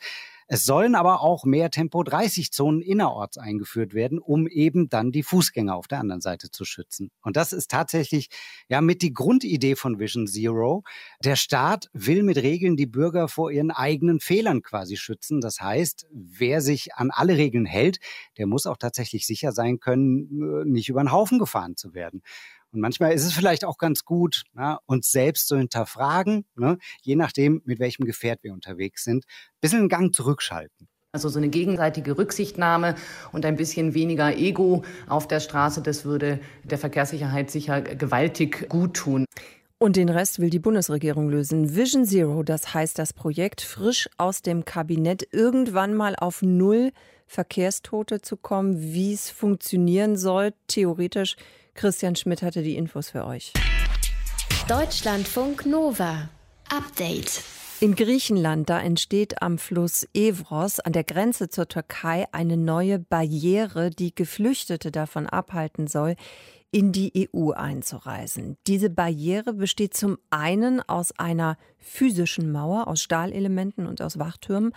Es 0.48 0.64
sollen 0.64 0.94
aber 0.94 1.22
auch 1.22 1.44
mehr 1.44 1.70
Tempo-30-Zonen 1.70 2.80
innerorts 2.80 3.36
eingeführt 3.36 3.94
werden, 3.94 4.20
um 4.20 4.46
eben 4.46 4.88
dann 4.88 5.10
die 5.10 5.24
Fußgänger 5.24 5.74
auf 5.74 5.88
der 5.88 5.98
anderen 5.98 6.20
Seite 6.20 6.50
zu 6.50 6.64
schützen. 6.64 7.10
Und 7.22 7.36
das 7.36 7.52
ist 7.52 7.70
tatsächlich 7.70 8.28
ja 8.68 8.80
mit 8.80 9.02
die 9.02 9.12
Grundidee 9.12 9.74
von 9.74 9.98
Vision 9.98 10.28
Zero. 10.28 10.84
Der 11.24 11.34
Staat 11.34 11.88
will 11.92 12.22
mit 12.22 12.36
Regeln 12.36 12.76
die 12.76 12.86
Bürger 12.86 13.26
vor 13.26 13.50
ihren 13.50 13.72
eigenen 13.72 14.20
Fehlern 14.20 14.62
quasi 14.62 14.96
schützen. 14.96 15.40
Das 15.40 15.60
heißt, 15.60 16.06
wer 16.12 16.60
sich 16.60 16.94
an 16.94 17.10
alle 17.10 17.36
Regeln 17.36 17.66
hält, 17.66 17.98
der 18.38 18.46
muss 18.46 18.66
auch 18.66 18.76
tatsächlich 18.76 19.26
sicher 19.26 19.50
sein 19.50 19.80
können, 19.80 20.62
äh, 20.62 20.64
nicht 20.64 20.88
über 20.88 21.02
den 21.02 21.10
Haufen 21.10 21.40
gefahren 21.40 21.76
zu 21.76 21.92
werden. 21.92 22.22
Und 22.76 22.82
manchmal 22.82 23.14
ist 23.14 23.24
es 23.24 23.32
vielleicht 23.32 23.64
auch 23.64 23.78
ganz 23.78 24.04
gut, 24.04 24.42
ja, 24.54 24.80
uns 24.84 25.10
selbst 25.10 25.48
zu 25.48 25.56
hinterfragen, 25.56 26.44
ne, 26.56 26.76
je 27.00 27.16
nachdem, 27.16 27.62
mit 27.64 27.78
welchem 27.78 28.04
Gefährt 28.04 28.42
wir 28.42 28.52
unterwegs 28.52 29.02
sind, 29.02 29.24
ein 29.24 29.60
bisschen 29.62 29.78
einen 29.78 29.88
Gang 29.88 30.14
zurückschalten. 30.14 30.86
Also 31.12 31.30
so 31.30 31.38
eine 31.38 31.48
gegenseitige 31.48 32.18
Rücksichtnahme 32.18 32.94
und 33.32 33.46
ein 33.46 33.56
bisschen 33.56 33.94
weniger 33.94 34.36
Ego 34.36 34.84
auf 35.08 35.26
der 35.26 35.40
Straße, 35.40 35.80
das 35.80 36.04
würde 36.04 36.38
der 36.64 36.76
Verkehrssicherheit 36.76 37.50
sicher 37.50 37.80
gewaltig 37.80 38.68
gut 38.68 38.92
tun. 38.92 39.24
Und 39.78 39.96
den 39.96 40.10
Rest 40.10 40.38
will 40.38 40.50
die 40.50 40.58
Bundesregierung 40.58 41.30
lösen. 41.30 41.74
Vision 41.76 42.04
Zero, 42.04 42.42
das 42.42 42.74
heißt 42.74 42.98
das 42.98 43.14
Projekt, 43.14 43.62
frisch 43.62 44.06
aus 44.18 44.42
dem 44.42 44.66
Kabinett, 44.66 45.26
irgendwann 45.32 45.94
mal 45.94 46.14
auf 46.14 46.42
null 46.42 46.92
Verkehrstote 47.26 48.20
zu 48.20 48.36
kommen, 48.36 48.82
wie 48.82 49.14
es 49.14 49.30
funktionieren 49.30 50.18
soll, 50.18 50.52
theoretisch 50.66 51.36
Christian 51.76 52.16
Schmidt 52.16 52.42
hatte 52.42 52.62
die 52.62 52.76
Infos 52.76 53.10
für 53.10 53.24
euch. 53.24 53.52
Deutschlandfunk 54.68 55.66
Nova. 55.66 56.28
Update. 56.68 57.42
In 57.78 57.94
Griechenland, 57.94 58.70
da 58.70 58.80
entsteht 58.80 59.42
am 59.42 59.58
Fluss 59.58 60.08
Evros 60.14 60.80
an 60.80 60.92
der 60.92 61.04
Grenze 61.04 61.50
zur 61.50 61.68
Türkei 61.68 62.26
eine 62.32 62.56
neue 62.56 62.98
Barriere, 62.98 63.90
die 63.90 64.14
Geflüchtete 64.14 64.90
davon 64.90 65.26
abhalten 65.26 65.86
soll, 65.86 66.16
in 66.70 66.90
die 66.92 67.28
EU 67.34 67.50
einzureisen. 67.50 68.56
Diese 68.66 68.90
Barriere 68.90 69.52
besteht 69.52 69.94
zum 69.94 70.18
einen 70.30 70.80
aus 70.80 71.12
einer 71.18 71.58
physischen 71.78 72.50
Mauer 72.50 72.88
aus 72.88 73.02
Stahlelementen 73.02 73.86
und 73.86 74.00
aus 74.00 74.18
Wachtürmen, 74.18 74.72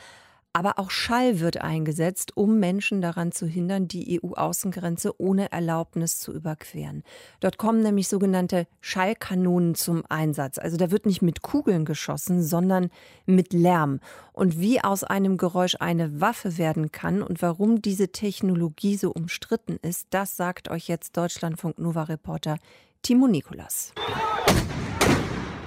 aber 0.53 0.79
auch 0.79 0.89
Schall 0.89 1.39
wird 1.39 1.61
eingesetzt, 1.61 2.35
um 2.35 2.59
Menschen 2.59 3.01
daran 3.01 3.31
zu 3.31 3.45
hindern, 3.45 3.87
die 3.87 4.19
EU-Außengrenze 4.21 5.19
ohne 5.19 5.51
Erlaubnis 5.51 6.19
zu 6.19 6.33
überqueren. 6.33 7.03
Dort 7.39 7.57
kommen 7.57 7.83
nämlich 7.83 8.07
sogenannte 8.07 8.65
Schallkanonen 8.81 9.75
zum 9.75 10.03
Einsatz. 10.09 10.57
Also 10.57 10.77
da 10.77 10.91
wird 10.91 11.05
nicht 11.05 11.21
mit 11.21 11.41
Kugeln 11.41 11.85
geschossen, 11.85 12.41
sondern 12.41 12.89
mit 13.25 13.53
Lärm. 13.53 13.99
Und 14.33 14.59
wie 14.59 14.81
aus 14.81 15.03
einem 15.03 15.37
Geräusch 15.37 15.75
eine 15.79 16.19
Waffe 16.19 16.57
werden 16.57 16.91
kann 16.91 17.21
und 17.21 17.41
warum 17.41 17.81
diese 17.81 18.11
Technologie 18.11 18.95
so 18.95 19.11
umstritten 19.11 19.77
ist, 19.81 20.07
das 20.09 20.35
sagt 20.35 20.69
euch 20.69 20.87
jetzt 20.87 21.15
Deutschlandfunk 21.15 21.77
Nova 21.77 22.03
Reporter 22.03 22.57
Timo 23.01 23.27
Nikolas. 23.27 23.93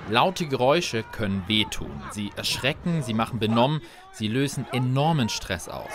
Laute 0.08 0.46
Geräusche 0.46 1.04
können 1.04 1.44
wehtun. 1.46 2.02
Sie 2.10 2.32
erschrecken, 2.36 3.02
sie 3.02 3.14
machen 3.14 3.38
benommen, 3.38 3.80
sie 4.12 4.28
lösen 4.28 4.66
enormen 4.72 5.28
Stress 5.28 5.68
aus. 5.68 5.90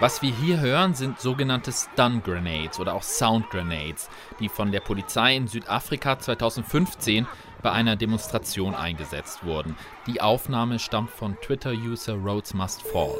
Was 0.00 0.22
wir 0.22 0.32
hier 0.32 0.60
hören, 0.60 0.94
sind 0.94 1.20
sogenannte 1.20 1.72
Stun 1.72 2.22
Grenades 2.22 2.80
oder 2.80 2.94
auch 2.94 3.02
Sound 3.02 3.50
Grenades, 3.50 4.08
die 4.40 4.48
von 4.48 4.72
der 4.72 4.80
Polizei 4.80 5.36
in 5.36 5.46
Südafrika 5.46 6.18
2015 6.18 7.26
bei 7.62 7.72
einer 7.72 7.96
Demonstration 7.96 8.74
eingesetzt 8.74 9.44
wurden. 9.44 9.76
Die 10.06 10.22
Aufnahme 10.22 10.78
stammt 10.78 11.10
von 11.10 11.36
Twitter-User 11.42 12.14
Roads 12.14 12.54
Must 12.54 12.80
Fall. 12.80 13.14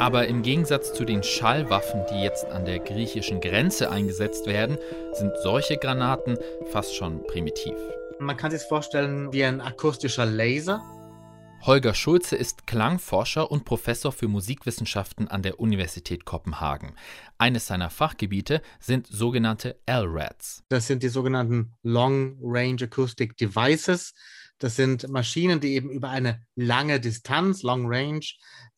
Aber 0.00 0.26
im 0.26 0.42
Gegensatz 0.42 0.92
zu 0.92 1.04
den 1.04 1.22
Schallwaffen, 1.22 2.04
die 2.10 2.22
jetzt 2.22 2.46
an 2.46 2.64
der 2.64 2.80
griechischen 2.80 3.40
Grenze 3.40 3.90
eingesetzt 3.90 4.46
werden, 4.46 4.76
sind 5.12 5.32
solche 5.42 5.76
Granaten 5.76 6.36
fast 6.72 6.96
schon 6.96 7.24
primitiv. 7.28 7.76
Man 8.18 8.36
kann 8.36 8.50
sich 8.50 8.62
vorstellen 8.62 9.32
wie 9.32 9.44
ein 9.44 9.60
akustischer 9.60 10.26
Laser. 10.26 10.82
Holger 11.62 11.94
Schulze 11.94 12.36
ist 12.36 12.66
Klangforscher 12.66 13.50
und 13.50 13.64
Professor 13.64 14.12
für 14.12 14.28
Musikwissenschaften 14.28 15.28
an 15.28 15.42
der 15.42 15.60
Universität 15.60 16.24
Kopenhagen. 16.26 16.94
Eines 17.38 17.68
seiner 17.68 17.88
Fachgebiete 17.88 18.60
sind 18.80 19.06
sogenannte 19.06 19.80
LRADs. 19.86 20.64
Das 20.68 20.88
sind 20.88 21.02
die 21.02 21.08
sogenannten 21.08 21.72
Long 21.82 22.36
Range 22.42 22.82
Acoustic 22.82 23.36
Devices. 23.38 24.12
Das 24.64 24.76
sind 24.76 25.10
Maschinen, 25.10 25.60
die 25.60 25.74
eben 25.74 25.90
über 25.90 26.08
eine 26.08 26.40
lange 26.54 26.98
Distanz, 26.98 27.62
Long 27.62 27.84
Range, 27.86 28.24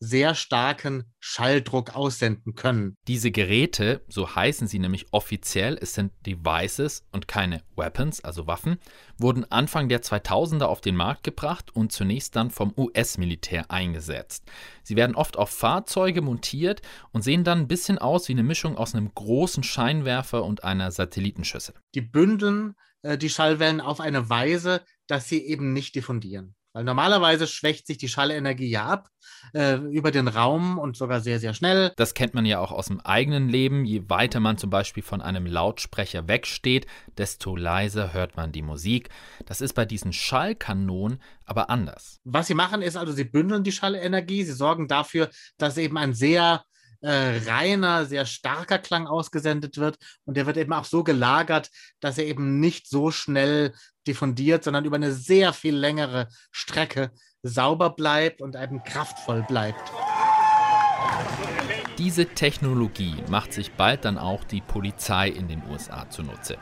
sehr 0.01 0.35
starken 0.35 1.05
Schalldruck 1.21 1.95
aussenden 1.95 2.55
können. 2.55 2.97
Diese 3.07 3.31
Geräte, 3.31 4.03
so 4.09 4.35
heißen 4.35 4.67
sie 4.67 4.79
nämlich 4.79 5.05
offiziell, 5.11 5.77
es 5.79 5.93
sind 5.93 6.11
Devices 6.25 7.05
und 7.13 7.29
keine 7.29 7.63
Weapons, 7.77 8.21
also 8.21 8.47
Waffen, 8.47 8.79
wurden 9.17 9.49
Anfang 9.49 9.87
der 9.87 10.01
2000er 10.01 10.65
auf 10.65 10.81
den 10.81 10.97
Markt 10.97 11.23
gebracht 11.23 11.73
und 11.73 11.93
zunächst 11.93 12.35
dann 12.35 12.51
vom 12.51 12.73
US-Militär 12.75 13.71
eingesetzt. 13.71 14.43
Sie 14.83 14.97
werden 14.97 15.15
oft 15.15 15.37
auf 15.37 15.51
Fahrzeuge 15.51 16.21
montiert 16.21 16.81
und 17.13 17.21
sehen 17.21 17.45
dann 17.45 17.59
ein 17.59 17.67
bisschen 17.69 17.97
aus 17.97 18.27
wie 18.27 18.33
eine 18.33 18.43
Mischung 18.43 18.75
aus 18.75 18.93
einem 18.93 19.13
großen 19.15 19.63
Scheinwerfer 19.63 20.43
und 20.43 20.65
einer 20.65 20.91
Satellitenschüssel. 20.91 21.75
Die 21.95 22.01
bündeln 22.01 22.75
äh, 23.03 23.17
die 23.17 23.29
Schallwellen 23.29 23.81
auf 23.81 23.99
eine 23.99 24.29
Weise, 24.29 24.81
dass 25.07 25.27
sie 25.27 25.45
eben 25.45 25.73
nicht 25.73 25.95
diffundieren. 25.95 26.55
Weil 26.77 26.83
normalerweise 26.83 27.47
schwächt 27.47 27.87
sich 27.87 27.97
die 27.97 28.07
Schallenergie 28.07 28.69
ja 28.69 28.85
ab 28.85 29.09
äh, 29.55 29.77
über 29.77 30.11
den 30.11 30.27
Raum 30.27 30.77
und 30.77 30.95
sogar 30.95 31.21
sehr, 31.21 31.39
sehr 31.39 31.55
schnell. 31.55 31.91
Das 31.97 32.13
kennt 32.13 32.35
man 32.35 32.45
ja 32.45 32.59
auch 32.59 32.71
aus 32.71 32.85
dem 32.85 32.99
eigenen 33.01 33.49
Leben. 33.49 33.83
Je 33.83 34.03
weiter 34.09 34.39
man 34.39 34.59
zum 34.59 34.69
Beispiel 34.69 35.01
von 35.01 35.19
einem 35.19 35.47
Lautsprecher 35.47 36.27
wegsteht, 36.27 36.85
desto 37.17 37.55
leiser 37.55 38.13
hört 38.13 38.37
man 38.37 38.51
die 38.51 38.61
Musik. 38.61 39.09
Das 39.47 39.59
ist 39.59 39.73
bei 39.73 39.85
diesen 39.85 40.13
Schallkanonen 40.13 41.19
aber 41.45 41.71
anders. 41.71 42.19
Was 42.25 42.45
sie 42.45 42.53
machen, 42.53 42.83
ist 42.83 42.95
also, 42.95 43.11
sie 43.11 43.23
bündeln 43.23 43.63
die 43.63 43.71
Schallenergie. 43.71 44.43
Sie 44.43 44.53
sorgen 44.53 44.87
dafür, 44.87 45.31
dass 45.57 45.79
eben 45.79 45.97
ein 45.97 46.13
sehr 46.13 46.63
äh, 47.07 47.39
reiner, 47.49 48.05
sehr 48.05 48.25
starker 48.25 48.79
Klang 48.79 49.07
ausgesendet 49.07 49.77
wird. 49.77 49.97
Und 50.25 50.35
der 50.35 50.45
wird 50.45 50.57
eben 50.57 50.73
auch 50.73 50.83
so 50.83 51.05
gelagert, 51.05 51.69
dass 52.01 52.17
er 52.17 52.25
eben 52.25 52.59
nicht 52.59 52.89
so 52.89 53.11
schnell 53.11 53.73
diffundiert, 54.05 54.65
sondern 54.65 54.83
über 54.83 54.97
eine 54.97 55.13
sehr 55.13 55.53
viel 55.53 55.75
längere 55.75 56.27
Strecke 56.51 57.11
sauber 57.43 57.91
bleibt 57.91 58.41
und 58.41 58.57
eben 58.57 58.83
kraftvoll 58.83 59.43
bleibt. 59.43 59.89
Diese 61.97 62.25
Technologie 62.25 63.15
macht 63.29 63.53
sich 63.53 63.71
bald 63.71 64.03
dann 64.03 64.17
auch 64.17 64.43
die 64.43 64.61
Polizei 64.61 65.29
in 65.29 65.47
den 65.47 65.63
USA 65.69 66.09
zunutze. 66.09 66.57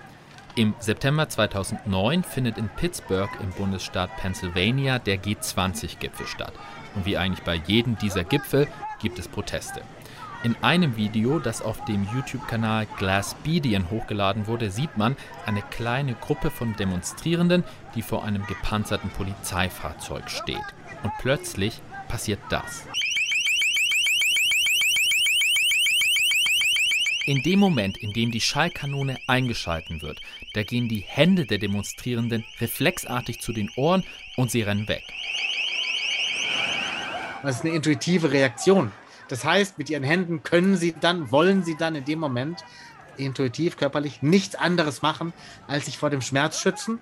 Im 0.55 0.75
September 0.79 1.27
2009 1.27 2.23
findet 2.23 2.59
in 2.59 2.69
Pittsburgh 2.69 3.31
im 3.41 3.49
Bundesstaat 3.49 4.15
Pennsylvania 4.17 4.99
der 4.99 5.21
G20-Gipfel 5.21 6.27
statt. 6.27 6.53
Und 6.93 7.07
wie 7.07 7.17
eigentlich 7.17 7.43
bei 7.43 7.55
jedem 7.55 7.97
dieser 7.97 8.23
Gipfel 8.23 8.67
gibt 9.01 9.17
es 9.17 9.27
Proteste. 9.27 9.81
In 10.45 10.55
einem 10.61 10.95
Video, 10.95 11.39
das 11.39 11.63
auf 11.63 11.83
dem 11.85 12.07
YouTube-Kanal 12.13 12.85
Glassbedian 12.99 13.89
hochgeladen 13.89 14.45
wurde, 14.45 14.69
sieht 14.69 14.95
man 14.95 15.17
eine 15.47 15.63
kleine 15.63 16.13
Gruppe 16.13 16.51
von 16.51 16.75
Demonstrierenden, 16.75 17.63
die 17.95 18.03
vor 18.03 18.23
einem 18.23 18.45
gepanzerten 18.45 19.09
Polizeifahrzeug 19.09 20.29
steht. 20.29 20.61
Und 21.01 21.11
plötzlich 21.17 21.81
passiert 22.07 22.37
das. 22.49 22.85
In 27.25 27.41
dem 27.41 27.57
Moment, 27.57 27.97
in 27.97 28.13
dem 28.13 28.29
die 28.29 28.39
Schallkanone 28.39 29.17
eingeschalten 29.25 30.03
wird, 30.03 30.21
da 30.53 30.61
gehen 30.61 30.87
die 30.87 31.03
Hände 31.07 31.47
der 31.47 31.57
Demonstrierenden 31.57 32.45
reflexartig 32.61 33.41
zu 33.41 33.51
den 33.51 33.71
Ohren 33.77 34.03
und 34.37 34.51
sie 34.51 34.61
rennen 34.61 34.87
weg. 34.87 35.05
Das 37.41 37.55
ist 37.55 37.65
eine 37.65 37.73
intuitive 37.73 38.31
Reaktion. 38.31 38.91
Das 39.27 39.43
heißt, 39.43 39.77
mit 39.77 39.89
ihren 39.89 40.03
Händen 40.03 40.43
können 40.43 40.77
sie 40.77 40.93
dann, 40.99 41.31
wollen 41.31 41.63
sie 41.63 41.75
dann 41.77 41.95
in 41.95 42.05
dem 42.05 42.19
Moment 42.19 42.63
intuitiv, 43.17 43.77
körperlich 43.77 44.21
nichts 44.21 44.55
anderes 44.55 45.01
machen, 45.01 45.33
als 45.67 45.85
sich 45.85 45.97
vor 45.97 46.09
dem 46.09 46.21
Schmerz 46.21 46.59
schützen 46.59 46.99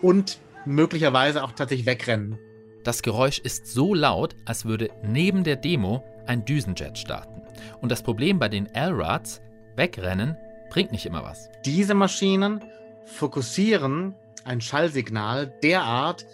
und 0.00 0.38
möglicherweise 0.64 1.44
auch 1.44 1.52
tatsächlich 1.52 1.86
wegrennen. 1.86 2.38
Das 2.82 3.02
Geräusch 3.02 3.38
ist 3.38 3.66
so 3.66 3.94
laut, 3.94 4.34
als 4.46 4.64
würde 4.64 4.90
neben 5.02 5.44
der 5.44 5.56
Demo 5.56 6.02
ein 6.26 6.44
Düsenjet 6.44 6.98
starten. 6.98 7.42
Und 7.80 7.92
das 7.92 8.02
Problem 8.02 8.38
bei 8.38 8.48
den 8.48 8.66
L-Rods, 8.74 9.42
wegrennen, 9.76 10.36
bringt 10.70 10.92
nicht 10.92 11.04
immer 11.04 11.22
was. 11.22 11.50
Diese 11.64 11.94
Maschinen 11.94 12.64
fokussieren 13.04 14.14
ein 14.44 14.60
Schallsignal 14.60 15.52
derart, 15.62 16.26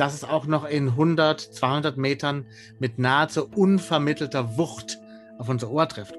dass 0.00 0.14
es 0.14 0.24
auch 0.24 0.46
noch 0.46 0.64
in 0.64 0.88
100, 0.88 1.38
200 1.38 1.98
Metern 1.98 2.46
mit 2.78 2.98
nahezu 2.98 3.46
unvermittelter 3.54 4.56
Wucht 4.56 4.98
auf 5.36 5.50
unser 5.50 5.70
Ohr 5.70 5.86
trifft. 5.88 6.14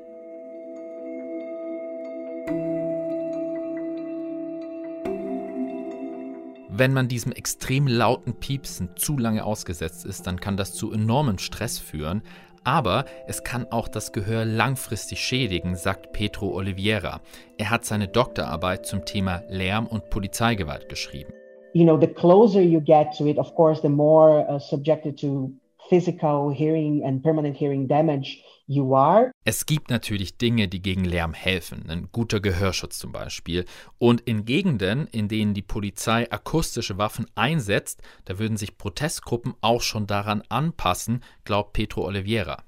Wenn 6.69 6.93
man 6.93 7.07
diesem 7.07 7.31
extrem 7.31 7.87
lauten 7.87 8.35
Piepsen 8.35 8.89
zu 8.97 9.17
lange 9.17 9.43
ausgesetzt 9.43 10.05
ist, 10.05 10.27
dann 10.27 10.39
kann 10.39 10.57
das 10.57 10.73
zu 10.73 10.91
enormem 10.91 11.39
Stress 11.39 11.79
führen. 11.79 12.21
Aber 12.63 13.05
es 13.27 13.43
kann 13.43 13.65
auch 13.71 13.87
das 13.87 14.11
Gehör 14.11 14.45
langfristig 14.45 15.19
schädigen, 15.19 15.75
sagt 15.75 16.13
Petro 16.13 16.53
Oliveira. 16.53 17.19
Er 17.57 17.71
hat 17.71 17.85
seine 17.85 18.07
Doktorarbeit 18.07 18.85
zum 18.85 19.05
Thema 19.05 19.41
Lärm 19.49 19.87
und 19.87 20.11
Polizeigewalt 20.11 20.87
geschrieben. 20.87 21.33
You 21.73 21.86
know, 21.86 21.99
the 21.99 22.07
closer 22.07 22.62
you 22.62 22.81
get 22.81 23.17
to 23.17 23.27
it, 23.27 23.38
of 23.38 23.53
course, 23.55 23.81
the 23.81 23.89
more 23.89 24.45
uh, 24.49 24.60
subjected 24.60 25.17
to 25.21 25.51
physical 25.89 26.49
hearing 26.49 27.03
and 27.05 27.21
permanent 27.21 27.57
hearing 27.57 27.88
damage 27.88 28.43
you 28.67 28.95
are. 28.95 29.31
Es 29.43 29.65
gibt 29.65 29.89
natürlich 29.89 30.38
Dinge, 30.38 30.67
die 30.67 30.81
gegen 30.81 31.03
Lärm 31.03 31.34
helfen, 31.34 31.89
ein 31.89 32.07
guter 32.12 32.39
Gehörschutz 32.39 32.97
zum 32.99 33.12
Beispiel. 33.12 33.65
Und 33.97 34.21
in 34.21 34.45
Gegenden, 34.45 35.07
in 35.12 35.27
denen 35.27 35.53
die 35.53 35.62
Polizei 35.62 36.31
akustische 36.31 36.97
Waffen 36.97 37.25
einsetzt, 37.36 38.01
da 38.25 38.39
würden 38.39 38.57
sich 38.57 38.77
Protestgruppen 38.77 39.55
auch 39.62 39.81
schon 39.81 40.07
daran 40.07 40.43
anpassen, 40.49 41.21
glaubt 41.43 41.73
Petro 41.73 42.05
Oliveira. 42.05 42.63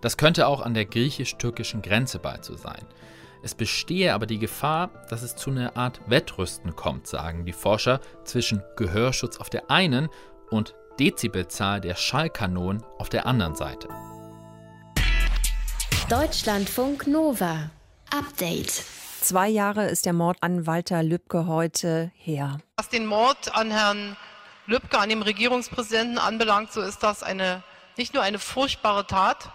Das 0.00 0.16
könnte 0.16 0.46
auch 0.46 0.60
an 0.60 0.74
der 0.74 0.84
griechisch-türkischen 0.84 1.82
Grenze 1.82 2.18
bald 2.20 2.44
so 2.44 2.54
sein. 2.56 2.84
Es 3.46 3.54
bestehe 3.54 4.12
aber 4.12 4.26
die 4.26 4.40
Gefahr, 4.40 4.90
dass 5.08 5.22
es 5.22 5.36
zu 5.36 5.50
einer 5.50 5.76
Art 5.76 6.00
Wettrüsten 6.08 6.74
kommt, 6.74 7.06
sagen 7.06 7.44
die 7.44 7.52
Forscher, 7.52 8.00
zwischen 8.24 8.60
Gehörschutz 8.74 9.36
auf 9.36 9.50
der 9.50 9.70
einen 9.70 10.08
und 10.50 10.74
Dezibelzahl 10.98 11.80
der 11.80 11.94
Schallkanonen 11.94 12.82
auf 12.98 13.08
der 13.08 13.24
anderen 13.24 13.54
Seite. 13.54 13.86
Deutschlandfunk 16.10 17.06
Nova. 17.06 17.70
Update. 18.10 18.82
Zwei 19.20 19.48
Jahre 19.48 19.86
ist 19.86 20.06
der 20.06 20.12
Mord 20.12 20.38
an 20.40 20.66
Walter 20.66 21.04
Lübcke 21.04 21.46
heute 21.46 22.10
her. 22.16 22.58
Was 22.78 22.88
den 22.88 23.06
Mord 23.06 23.54
an 23.54 23.70
Herrn 23.70 24.16
Lübcke, 24.66 24.98
an 24.98 25.08
dem 25.08 25.22
Regierungspräsidenten 25.22 26.18
anbelangt, 26.18 26.72
so 26.72 26.80
ist 26.80 27.04
das 27.04 27.22
eine, 27.22 27.62
nicht 27.96 28.12
nur 28.12 28.24
eine 28.24 28.40
furchtbare 28.40 29.06
Tat, 29.06 29.52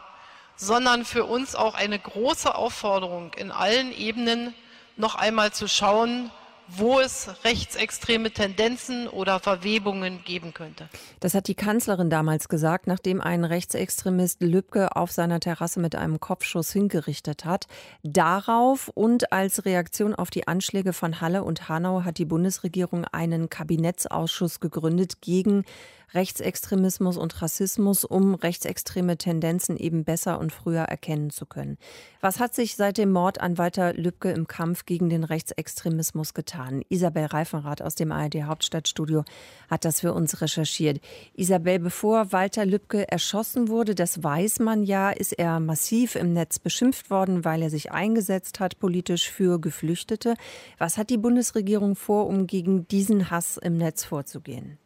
sondern 0.61 1.05
für 1.05 1.25
uns 1.25 1.55
auch 1.55 1.73
eine 1.73 1.97
große 1.97 2.53
Aufforderung, 2.53 3.33
in 3.35 3.51
allen 3.51 3.91
Ebenen 3.91 4.53
noch 4.95 5.15
einmal 5.15 5.51
zu 5.51 5.67
schauen, 5.67 6.29
wo 6.67 6.99
es 6.99 7.27
rechtsextreme 7.43 8.31
Tendenzen 8.31 9.07
oder 9.07 9.39
Verwebungen 9.39 10.23
geben 10.23 10.53
könnte. 10.53 10.87
Das 11.19 11.33
hat 11.33 11.47
die 11.47 11.55
Kanzlerin 11.55 12.09
damals 12.09 12.47
gesagt, 12.47 12.87
nachdem 12.87 13.19
ein 13.19 13.43
Rechtsextremist 13.43 14.41
Lübcke 14.41 14.95
auf 14.95 15.11
seiner 15.11 15.39
Terrasse 15.39 15.79
mit 15.79 15.95
einem 15.95 16.19
Kopfschuss 16.19 16.71
hingerichtet 16.71 17.43
hat. 17.43 17.67
Darauf 18.03 18.89
und 18.93 19.33
als 19.33 19.65
Reaktion 19.65 20.15
auf 20.15 20.29
die 20.29 20.47
Anschläge 20.47 20.93
von 20.93 21.19
Halle 21.19 21.43
und 21.43 21.67
Hanau 21.67 22.03
hat 22.05 22.19
die 22.19 22.25
Bundesregierung 22.25 23.05
einen 23.05 23.49
Kabinettsausschuss 23.49 24.59
gegründet 24.59 25.21
gegen 25.21 25.65
Rechtsextremismus 26.13 27.17
und 27.17 27.41
Rassismus, 27.41 28.03
um 28.03 28.35
rechtsextreme 28.35 29.17
Tendenzen 29.17 29.77
eben 29.77 30.03
besser 30.03 30.39
und 30.39 30.51
früher 30.51 30.81
erkennen 30.81 31.29
zu 31.29 31.45
können. 31.45 31.77
Was 32.19 32.39
hat 32.39 32.53
sich 32.53 32.75
seit 32.75 32.97
dem 32.97 33.11
Mord 33.11 33.39
an 33.39 33.57
Walter 33.57 33.93
Lübcke 33.93 34.31
im 34.31 34.47
Kampf 34.47 34.85
gegen 34.85 35.09
den 35.09 35.23
Rechtsextremismus 35.23 36.33
getan? 36.33 36.83
Isabel 36.89 37.25
Reifenrath 37.25 37.81
aus 37.81 37.95
dem 37.95 38.11
ARD 38.11 38.43
Hauptstadtstudio 38.43 39.23
hat 39.69 39.85
das 39.85 40.01
für 40.01 40.13
uns 40.13 40.41
recherchiert. 40.41 40.99
Isabel, 41.33 41.79
bevor 41.79 42.31
Walter 42.33 42.65
Lübcke 42.65 43.09
erschossen 43.09 43.69
wurde, 43.69 43.95
das 43.95 44.21
weiß 44.21 44.59
man 44.59 44.83
ja, 44.83 45.11
ist 45.11 45.33
er 45.33 45.59
massiv 45.59 46.15
im 46.15 46.33
Netz 46.33 46.59
beschimpft 46.59 47.09
worden, 47.09 47.45
weil 47.45 47.61
er 47.61 47.69
sich 47.69 47.91
eingesetzt 47.91 48.59
hat 48.59 48.79
politisch 48.79 49.29
für 49.29 49.59
Geflüchtete. 49.59 50.35
Was 50.77 50.97
hat 50.97 51.09
die 51.09 51.17
Bundesregierung 51.17 51.95
vor, 51.95 52.27
um 52.27 52.47
gegen 52.47 52.87
diesen 52.87 53.31
Hass 53.31 53.57
im 53.57 53.77
Netz 53.77 54.03
vorzugehen? 54.03 54.77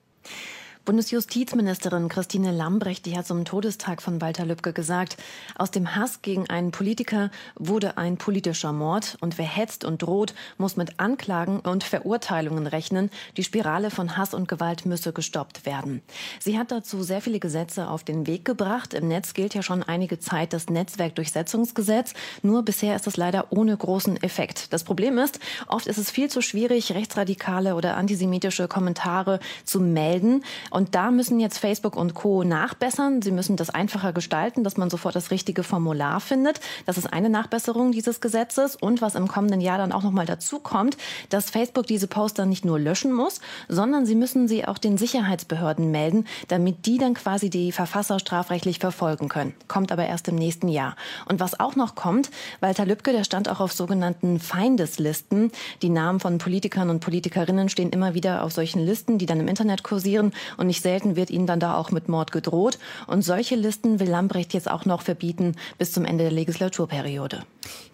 Bundesjustizministerin 0.85 2.09
Christine 2.09 2.51
Lambrecht, 2.51 3.07
die 3.07 3.17
hat 3.17 3.25
zum 3.25 3.43
Todestag 3.43 4.03
von 4.03 4.21
Walter 4.21 4.45
Lübcke 4.45 4.71
gesagt, 4.71 5.17
aus 5.55 5.71
dem 5.71 5.95
Hass 5.95 6.21
gegen 6.21 6.47
einen 6.47 6.69
Politiker 6.69 7.31
wurde 7.55 7.97
ein 7.97 8.17
politischer 8.17 8.71
Mord 8.71 9.17
und 9.19 9.39
wer 9.39 9.47
hetzt 9.47 9.83
und 9.83 10.03
droht, 10.03 10.35
muss 10.59 10.77
mit 10.77 10.99
Anklagen 10.99 11.59
und 11.61 11.83
Verurteilungen 11.83 12.67
rechnen. 12.67 13.09
Die 13.35 13.43
Spirale 13.43 13.89
von 13.89 14.15
Hass 14.15 14.35
und 14.35 14.47
Gewalt 14.47 14.85
müsse 14.85 15.11
gestoppt 15.11 15.65
werden. 15.65 16.03
Sie 16.39 16.59
hat 16.59 16.71
dazu 16.71 17.01
sehr 17.01 17.19
viele 17.19 17.39
Gesetze 17.39 17.89
auf 17.89 18.03
den 18.03 18.27
Weg 18.27 18.45
gebracht. 18.45 18.93
Im 18.93 19.07
Netz 19.07 19.33
gilt 19.33 19.55
ja 19.55 19.63
schon 19.63 19.81
einige 19.81 20.19
Zeit 20.19 20.53
das 20.53 20.69
Netzwerkdurchsetzungsgesetz. 20.69 22.13
Nur 22.43 22.61
bisher 22.61 22.95
ist 22.95 23.07
es 23.07 23.17
leider 23.17 23.47
ohne 23.49 23.75
großen 23.75 24.21
Effekt. 24.21 24.71
Das 24.71 24.83
Problem 24.83 25.17
ist, 25.17 25.39
oft 25.65 25.87
ist 25.87 25.97
es 25.97 26.11
viel 26.11 26.29
zu 26.29 26.41
schwierig, 26.41 26.91
rechtsradikale 26.93 27.73
oder 27.73 27.97
antisemitische 27.97 28.67
Kommentare 28.67 29.39
zu 29.63 29.79
melden. 29.79 30.43
Und 30.75 30.93
da 30.93 31.09
müssen 31.09 31.39
jetzt 31.39 31.57
Facebook 31.57 31.95
und 31.95 32.15
Co. 32.15 32.43
nachbessern. 32.43 33.21
Sie 33.21 33.31
müssen 33.31 33.55
das 33.55 33.69
einfacher 33.69 34.11
gestalten, 34.11 34.65
dass 34.65 34.75
man 34.75 34.89
sofort 34.89 35.15
das 35.15 35.31
richtige 35.31 35.63
Formular 35.63 36.19
findet. 36.19 36.59
Das 36.85 36.97
ist 36.97 37.13
eine 37.13 37.29
Nachbesserung 37.29 37.93
dieses 37.93 38.19
Gesetzes. 38.19 38.75
Und 38.75 39.01
was 39.01 39.15
im 39.15 39.29
kommenden 39.29 39.61
Jahr 39.61 39.77
dann 39.77 39.93
auch 39.93 40.03
nochmal 40.03 40.25
dazu 40.25 40.59
kommt, 40.59 40.97
dass 41.29 41.49
Facebook 41.49 41.87
diese 41.87 42.07
Poster 42.07 42.45
nicht 42.45 42.65
nur 42.65 42.77
löschen 42.77 43.13
muss, 43.13 43.39
sondern 43.69 44.05
sie 44.05 44.15
müssen 44.15 44.49
sie 44.49 44.67
auch 44.67 44.77
den 44.77 44.97
Sicherheitsbehörden 44.97 45.91
melden, 45.91 46.27
damit 46.49 46.85
die 46.85 46.97
dann 46.97 47.13
quasi 47.13 47.49
die 47.49 47.71
Verfasser 47.71 48.19
strafrechtlich 48.19 48.79
verfolgen 48.79 49.29
können. 49.29 49.53
Kommt 49.69 49.93
aber 49.93 50.05
erst 50.05 50.27
im 50.27 50.35
nächsten 50.35 50.67
Jahr. 50.67 50.97
Und 51.29 51.39
was 51.39 51.57
auch 51.57 51.77
noch 51.77 51.95
kommt, 51.95 52.31
Walter 52.59 52.85
Lübcke, 52.85 53.13
der 53.13 53.23
stand 53.23 53.47
auch 53.47 53.61
auf 53.61 53.71
sogenannten 53.71 54.41
Feindeslisten. 54.41 55.53
Die 55.81 55.89
Namen 55.89 56.19
von 56.19 56.37
Politikern 56.37 56.89
und 56.89 56.99
Politikerinnen 56.99 57.69
stehen 57.69 57.91
immer 57.91 58.13
wieder 58.13 58.43
auf 58.43 58.51
solchen 58.51 58.85
Listen, 58.85 59.17
die 59.17 59.25
dann 59.25 59.39
im 59.39 59.47
Internet 59.47 59.81
kursieren. 59.81 60.33
Und 60.57 60.64
und 60.65 60.69
nicht 60.69 60.81
selten 60.81 61.15
wird 61.15 61.29
ihnen 61.29 61.45
dann 61.45 61.59
da 61.59 61.77
auch 61.77 61.91
mit 61.91 62.09
Mord 62.09 62.31
gedroht. 62.31 62.79
Und 63.05 63.21
solche 63.21 63.55
Listen 63.55 63.99
will 63.99 64.09
Lambrecht 64.09 64.51
jetzt 64.53 64.69
auch 64.69 64.85
noch 64.85 65.03
verbieten 65.03 65.55
bis 65.77 65.91
zum 65.91 66.05
Ende 66.05 66.23
der 66.23 66.33
Legislaturperiode. 66.33 67.43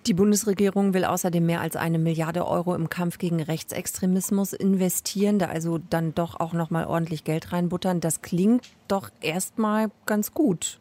Die 0.07 0.13
Bundesregierung 0.13 0.93
will 0.93 1.03
außerdem 1.03 1.45
mehr 1.45 1.59
als 1.59 1.75
eine 1.75 1.99
Milliarde 1.99 2.47
Euro 2.47 2.73
im 2.73 2.87
Kampf 2.87 3.17
gegen 3.17 3.41
Rechtsextremismus 3.41 4.53
investieren, 4.53 5.37
da 5.37 5.47
also 5.47 5.79
dann 5.89 6.15
doch 6.15 6.39
auch 6.39 6.53
noch 6.53 6.69
mal 6.69 6.85
ordentlich 6.85 7.25
Geld 7.25 7.51
reinbuttern. 7.51 7.99
Das 7.99 8.21
klingt 8.21 8.69
doch 8.87 9.09
erstmal 9.19 9.91
ganz 10.05 10.33
gut. 10.33 10.79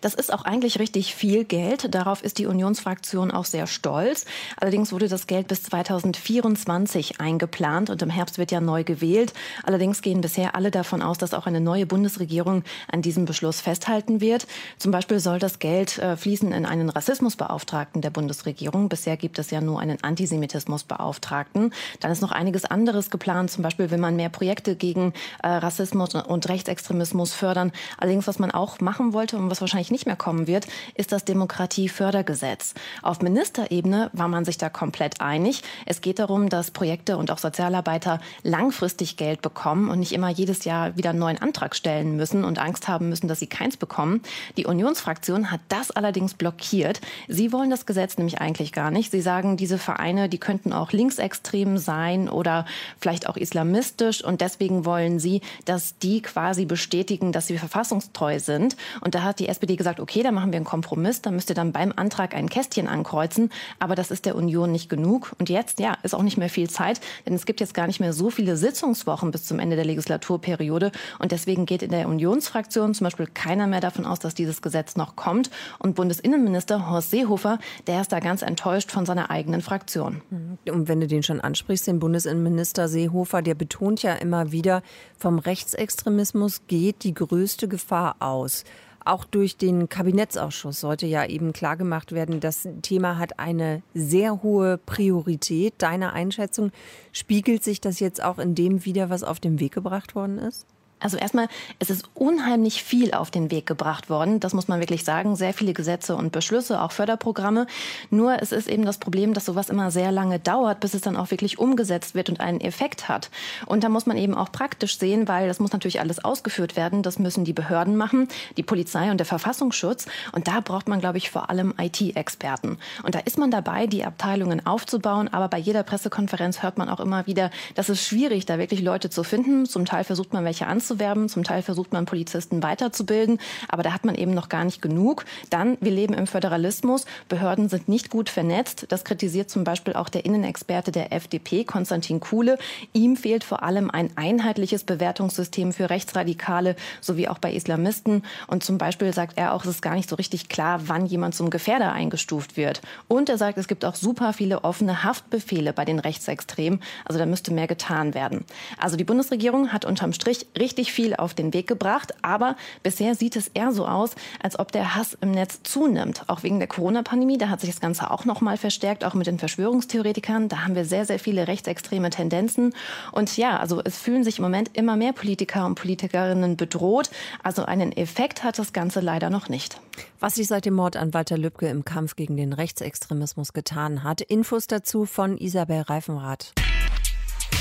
Das 0.00 0.14
ist 0.14 0.32
auch 0.32 0.44
eigentlich 0.44 0.78
richtig 0.78 1.14
viel 1.14 1.44
Geld. 1.44 1.94
Darauf 1.94 2.22
ist 2.22 2.38
die 2.38 2.46
Unionsfraktion 2.46 3.30
auch 3.30 3.44
sehr 3.44 3.66
stolz. 3.66 4.24
Allerdings 4.60 4.92
wurde 4.92 5.08
das 5.08 5.26
Geld 5.26 5.48
bis 5.48 5.62
2024 5.64 7.20
eingeplant 7.20 7.90
und 7.90 8.02
im 8.02 8.10
Herbst 8.10 8.38
wird 8.38 8.50
ja 8.50 8.60
neu 8.60 8.84
gewählt. 8.84 9.32
Allerdings 9.64 10.02
gehen 10.02 10.20
bisher 10.20 10.54
alle 10.54 10.70
davon 10.70 11.02
aus, 11.02 11.18
dass 11.18 11.34
auch 11.34 11.46
eine 11.46 11.60
neue 11.60 11.86
Bundesregierung 11.86 12.64
an 12.90 13.02
diesem 13.02 13.24
Beschluss 13.24 13.60
festhalten 13.60 14.20
wird. 14.20 14.46
Zum 14.78 14.92
Beispiel 14.92 15.20
soll 15.20 15.38
das 15.38 15.58
Geld 15.58 15.98
äh, 15.98 16.16
fließen 16.16 16.52
in 16.52 16.66
einen 16.66 16.88
Rassismusbeauftragten 16.88 18.02
der 18.02 18.10
Bundesregierung. 18.10 18.88
Bisher 18.88 19.16
gibt 19.16 19.38
es 19.38 19.50
ja 19.50 19.60
nur 19.60 19.80
einen 19.80 20.02
Antisemitismusbeauftragten. 20.02 21.72
Dann 22.00 22.10
ist 22.10 22.22
noch 22.22 22.32
einiges 22.32 22.64
anderes 22.64 23.10
geplant. 23.10 23.50
Zum 23.50 23.62
Beispiel 23.62 23.90
will 23.90 23.98
man 23.98 24.16
mehr 24.16 24.28
Projekte 24.28 24.76
gegen 24.76 25.12
äh, 25.42 25.48
Rassismus 25.48 26.14
und 26.14 26.48
Rechtsextremismus 26.48 27.32
fördern. 27.32 27.72
Allerdings, 27.98 28.26
was 28.26 28.38
man 28.38 28.50
auch 28.50 28.80
machen 28.80 29.12
wollte, 29.12 29.36
um 29.36 29.50
was 29.52 29.60
wahrscheinlich 29.60 29.90
nicht 29.90 30.06
mehr 30.06 30.16
kommen 30.16 30.46
wird, 30.46 30.66
ist 30.94 31.12
das 31.12 31.26
Demokratiefördergesetz. 31.26 32.72
Auf 33.02 33.20
Ministerebene 33.20 34.08
war 34.14 34.28
man 34.28 34.46
sich 34.46 34.56
da 34.56 34.70
komplett 34.70 35.20
einig. 35.20 35.62
Es 35.84 36.00
geht 36.00 36.18
darum, 36.18 36.48
dass 36.48 36.70
Projekte 36.70 37.18
und 37.18 37.30
auch 37.30 37.36
Sozialarbeiter 37.36 38.18
langfristig 38.42 39.18
Geld 39.18 39.42
bekommen 39.42 39.90
und 39.90 39.98
nicht 39.98 40.12
immer 40.12 40.30
jedes 40.30 40.64
Jahr 40.64 40.96
wieder 40.96 41.10
einen 41.10 41.18
neuen 41.18 41.36
Antrag 41.36 41.76
stellen 41.76 42.16
müssen 42.16 42.44
und 42.44 42.58
Angst 42.58 42.88
haben 42.88 43.10
müssen, 43.10 43.28
dass 43.28 43.40
sie 43.40 43.46
keins 43.46 43.76
bekommen. 43.76 44.22
Die 44.56 44.64
Unionsfraktion 44.64 45.50
hat 45.50 45.60
das 45.68 45.90
allerdings 45.90 46.32
blockiert. 46.32 47.02
Sie 47.28 47.52
wollen 47.52 47.68
das 47.68 47.84
Gesetz 47.84 48.16
nämlich 48.16 48.40
eigentlich 48.40 48.72
gar 48.72 48.90
nicht. 48.90 49.10
Sie 49.10 49.20
sagen, 49.20 49.58
diese 49.58 49.76
Vereine, 49.76 50.30
die 50.30 50.38
könnten 50.38 50.72
auch 50.72 50.92
linksextrem 50.92 51.76
sein 51.76 52.30
oder 52.30 52.64
vielleicht 52.98 53.28
auch 53.28 53.36
islamistisch 53.36 54.24
und 54.24 54.40
deswegen 54.40 54.86
wollen 54.86 55.18
sie, 55.18 55.42
dass 55.66 55.98
die 55.98 56.22
quasi 56.22 56.64
bestätigen, 56.64 57.32
dass 57.32 57.48
sie 57.48 57.58
verfassungstreu 57.58 58.38
sind. 58.38 58.76
Und 59.02 59.14
da 59.14 59.22
hat 59.22 59.41
die 59.42 59.48
SPD 59.48 59.76
gesagt, 59.76 60.00
okay, 60.00 60.22
da 60.22 60.30
machen 60.30 60.52
wir 60.52 60.56
einen 60.56 60.64
Kompromiss, 60.64 61.20
da 61.20 61.30
müsst 61.30 61.50
ihr 61.50 61.54
dann 61.54 61.72
beim 61.72 61.92
Antrag 61.94 62.34
ein 62.34 62.48
Kästchen 62.48 62.86
ankreuzen, 62.86 63.50
aber 63.78 63.94
das 63.94 64.10
ist 64.10 64.24
der 64.24 64.36
Union 64.36 64.70
nicht 64.70 64.88
genug. 64.88 65.32
Und 65.38 65.50
jetzt, 65.50 65.80
ja, 65.80 65.96
ist 66.02 66.14
auch 66.14 66.22
nicht 66.22 66.38
mehr 66.38 66.48
viel 66.48 66.70
Zeit, 66.70 67.00
denn 67.26 67.34
es 67.34 67.44
gibt 67.44 67.60
jetzt 67.60 67.74
gar 67.74 67.86
nicht 67.86 68.00
mehr 68.00 68.12
so 68.12 68.30
viele 68.30 68.56
Sitzungswochen 68.56 69.32
bis 69.32 69.44
zum 69.44 69.58
Ende 69.58 69.76
der 69.76 69.84
Legislaturperiode 69.84 70.92
und 71.18 71.32
deswegen 71.32 71.66
geht 71.66 71.82
in 71.82 71.90
der 71.90 72.08
Unionsfraktion 72.08 72.94
zum 72.94 73.04
Beispiel 73.04 73.26
keiner 73.26 73.66
mehr 73.66 73.80
davon 73.80 74.06
aus, 74.06 74.20
dass 74.20 74.34
dieses 74.34 74.62
Gesetz 74.62 74.96
noch 74.96 75.16
kommt. 75.16 75.50
Und 75.78 75.94
Bundesinnenminister 75.96 76.88
Horst 76.88 77.10
Seehofer, 77.10 77.58
der 77.86 78.00
ist 78.00 78.12
da 78.12 78.20
ganz 78.20 78.42
enttäuscht 78.42 78.90
von 78.90 79.06
seiner 79.06 79.30
eigenen 79.30 79.60
Fraktion. 79.60 80.22
Und 80.70 80.88
wenn 80.88 81.00
du 81.00 81.06
den 81.06 81.22
schon 81.22 81.40
ansprichst, 81.40 81.86
den 81.86 81.98
Bundesinnenminister 81.98 82.88
Seehofer, 82.88 83.42
der 83.42 83.54
betont 83.54 84.02
ja 84.02 84.14
immer 84.14 84.52
wieder, 84.52 84.82
vom 85.18 85.38
Rechtsextremismus 85.38 86.62
geht 86.66 87.04
die 87.04 87.14
größte 87.14 87.68
Gefahr 87.68 88.16
aus. 88.20 88.64
Auch 89.04 89.24
durch 89.24 89.56
den 89.56 89.88
Kabinettsausschuss 89.88 90.80
sollte 90.80 91.06
ja 91.06 91.24
eben 91.26 91.52
klargemacht 91.52 92.12
werden, 92.12 92.40
das 92.40 92.68
Thema 92.82 93.18
hat 93.18 93.38
eine 93.38 93.82
sehr 93.94 94.42
hohe 94.42 94.78
Priorität. 94.78 95.74
Deine 95.78 96.12
Einschätzung, 96.12 96.70
spiegelt 97.12 97.64
sich 97.64 97.80
das 97.80 98.00
jetzt 98.00 98.22
auch 98.22 98.38
in 98.38 98.54
dem 98.54 98.84
wieder, 98.84 99.10
was 99.10 99.24
auf 99.24 99.40
den 99.40 99.60
Weg 99.60 99.72
gebracht 99.72 100.14
worden 100.14 100.38
ist? 100.38 100.66
Also 101.02 101.16
erstmal, 101.16 101.48
es 101.78 101.90
ist 101.90 102.08
unheimlich 102.14 102.82
viel 102.82 103.12
auf 103.12 103.30
den 103.30 103.50
Weg 103.50 103.66
gebracht 103.66 104.08
worden. 104.08 104.38
Das 104.40 104.54
muss 104.54 104.68
man 104.68 104.80
wirklich 104.80 105.04
sagen. 105.04 105.34
Sehr 105.36 105.52
viele 105.52 105.72
Gesetze 105.72 106.14
und 106.14 106.30
Beschlüsse, 106.30 106.80
auch 106.80 106.92
Förderprogramme. 106.92 107.66
Nur 108.10 108.40
es 108.40 108.52
ist 108.52 108.68
eben 108.68 108.84
das 108.84 108.98
Problem, 108.98 109.34
dass 109.34 109.44
sowas 109.44 109.68
immer 109.68 109.90
sehr 109.90 110.12
lange 110.12 110.38
dauert, 110.38 110.80
bis 110.80 110.94
es 110.94 111.00
dann 111.00 111.16
auch 111.16 111.30
wirklich 111.30 111.58
umgesetzt 111.58 112.14
wird 112.14 112.28
und 112.28 112.40
einen 112.40 112.60
Effekt 112.60 113.08
hat. 113.08 113.30
Und 113.66 113.82
da 113.82 113.88
muss 113.88 114.06
man 114.06 114.16
eben 114.16 114.34
auch 114.34 114.52
praktisch 114.52 114.98
sehen, 114.98 115.26
weil 115.26 115.48
das 115.48 115.58
muss 115.58 115.72
natürlich 115.72 116.00
alles 116.00 116.24
ausgeführt 116.24 116.76
werden. 116.76 117.02
Das 117.02 117.18
müssen 117.18 117.44
die 117.44 117.52
Behörden 117.52 117.96
machen, 117.96 118.28
die 118.56 118.62
Polizei 118.62 119.10
und 119.10 119.18
der 119.18 119.26
Verfassungsschutz. 119.26 120.06
Und 120.32 120.46
da 120.46 120.60
braucht 120.60 120.88
man, 120.88 121.00
glaube 121.00 121.18
ich, 121.18 121.30
vor 121.30 121.50
allem 121.50 121.74
IT-Experten. 121.78 122.78
Und 123.02 123.14
da 123.14 123.18
ist 123.18 123.38
man 123.38 123.50
dabei, 123.50 123.86
die 123.88 124.04
Abteilungen 124.04 124.64
aufzubauen. 124.64 125.28
Aber 125.28 125.48
bei 125.48 125.58
jeder 125.58 125.82
Pressekonferenz 125.82 126.62
hört 126.62 126.78
man 126.78 126.88
auch 126.88 127.00
immer 127.00 127.26
wieder, 127.26 127.50
das 127.74 127.88
ist 127.88 128.04
schwierig, 128.04 128.46
da 128.46 128.58
wirklich 128.58 128.82
Leute 128.82 129.10
zu 129.10 129.24
finden. 129.24 129.66
Zum 129.66 129.84
Teil 129.84 130.04
versucht 130.04 130.32
man 130.32 130.44
welche 130.44 130.66
anzunehmen 130.66 130.91
auszuwerben. 130.92 131.28
Zum 131.28 131.44
Teil 131.44 131.62
versucht 131.62 131.92
man 131.92 132.04
Polizisten 132.04 132.62
weiterzubilden, 132.62 133.38
aber 133.68 133.82
da 133.82 133.92
hat 133.92 134.04
man 134.04 134.14
eben 134.14 134.34
noch 134.34 134.48
gar 134.48 134.64
nicht 134.64 134.82
genug. 134.82 135.24
Dann, 135.50 135.78
wir 135.80 135.90
leben 135.90 136.14
im 136.14 136.26
Föderalismus. 136.26 137.04
Behörden 137.28 137.68
sind 137.68 137.88
nicht 137.88 138.10
gut 138.10 138.28
vernetzt. 138.28 138.86
Das 138.88 139.04
kritisiert 139.04 139.50
zum 139.50 139.64
Beispiel 139.64 139.94
auch 139.94 140.08
der 140.08 140.24
Innenexperte 140.24 140.92
der 140.92 141.12
FDP, 141.12 141.64
Konstantin 141.64 142.20
Kuhle. 142.20 142.58
Ihm 142.92 143.16
fehlt 143.16 143.44
vor 143.44 143.62
allem 143.62 143.90
ein 143.90 144.10
einheitliches 144.16 144.84
Bewertungssystem 144.84 145.72
für 145.72 145.90
Rechtsradikale 145.90 146.76
sowie 147.00 147.28
auch 147.28 147.38
bei 147.38 147.52
Islamisten. 147.52 148.22
Und 148.46 148.64
zum 148.64 148.78
Beispiel 148.78 149.12
sagt 149.12 149.38
er 149.38 149.54
auch, 149.54 149.64
es 149.64 149.70
ist 149.70 149.82
gar 149.82 149.94
nicht 149.94 150.08
so 150.08 150.16
richtig 150.16 150.48
klar, 150.48 150.88
wann 150.88 151.06
jemand 151.06 151.34
zum 151.34 151.50
Gefährder 151.50 151.92
eingestuft 151.92 152.56
wird. 152.56 152.82
Und 153.08 153.28
er 153.28 153.38
sagt, 153.38 153.58
es 153.58 153.68
gibt 153.68 153.84
auch 153.84 153.94
super 153.94 154.32
viele 154.32 154.64
offene 154.64 155.04
Haftbefehle 155.04 155.72
bei 155.72 155.84
den 155.84 155.98
Rechtsextremen. 155.98 156.80
Also 157.04 157.18
da 157.18 157.26
müsste 157.26 157.52
mehr 157.52 157.66
getan 157.66 158.14
werden. 158.14 158.44
Also 158.78 158.96
die 158.96 159.04
Bundesregierung 159.04 159.72
hat 159.72 159.84
unterm 159.84 160.12
Strich 160.12 160.46
richtig 160.58 160.81
richtig 160.82 160.94
viel 160.94 161.14
auf 161.14 161.32
den 161.32 161.54
Weg 161.54 161.68
gebracht, 161.68 162.12
aber 162.22 162.56
bisher 162.82 163.14
sieht 163.14 163.36
es 163.36 163.46
eher 163.46 163.70
so 163.70 163.86
aus, 163.86 164.16
als 164.42 164.58
ob 164.58 164.72
der 164.72 164.96
Hass 164.96 165.16
im 165.20 165.30
Netz 165.30 165.60
zunimmt. 165.62 166.24
Auch 166.26 166.42
wegen 166.42 166.58
der 166.58 166.66
Corona-Pandemie, 166.66 167.38
da 167.38 167.48
hat 167.48 167.60
sich 167.60 167.70
das 167.70 167.80
Ganze 167.80 168.10
auch 168.10 168.24
noch 168.24 168.40
mal 168.40 168.56
verstärkt, 168.56 169.04
auch 169.04 169.14
mit 169.14 169.28
den 169.28 169.38
Verschwörungstheoretikern. 169.38 170.48
Da 170.48 170.64
haben 170.64 170.74
wir 170.74 170.84
sehr, 170.84 171.04
sehr 171.04 171.20
viele 171.20 171.46
rechtsextreme 171.46 172.10
Tendenzen. 172.10 172.74
Und 173.12 173.36
ja, 173.36 173.58
also 173.58 173.80
es 173.84 173.98
fühlen 173.98 174.24
sich 174.24 174.38
im 174.38 174.42
Moment 174.42 174.76
immer 174.76 174.96
mehr 174.96 175.12
Politiker 175.12 175.66
und 175.66 175.76
Politikerinnen 175.76 176.56
bedroht. 176.56 177.10
Also 177.44 177.64
einen 177.64 177.92
Effekt 177.92 178.42
hat 178.42 178.58
das 178.58 178.72
Ganze 178.72 178.98
leider 178.98 179.30
noch 179.30 179.48
nicht. 179.48 179.80
Was 180.18 180.34
sich 180.34 180.48
seit 180.48 180.64
dem 180.64 180.74
Mord 180.74 180.96
an 180.96 181.14
Walter 181.14 181.38
Lübcke 181.38 181.68
im 181.68 181.84
Kampf 181.84 182.16
gegen 182.16 182.36
den 182.36 182.52
Rechtsextremismus 182.52 183.52
getan 183.52 184.02
hat. 184.02 184.20
Infos 184.20 184.66
dazu 184.66 185.04
von 185.04 185.38
Isabel 185.38 185.82
Reifenrath. 185.82 186.52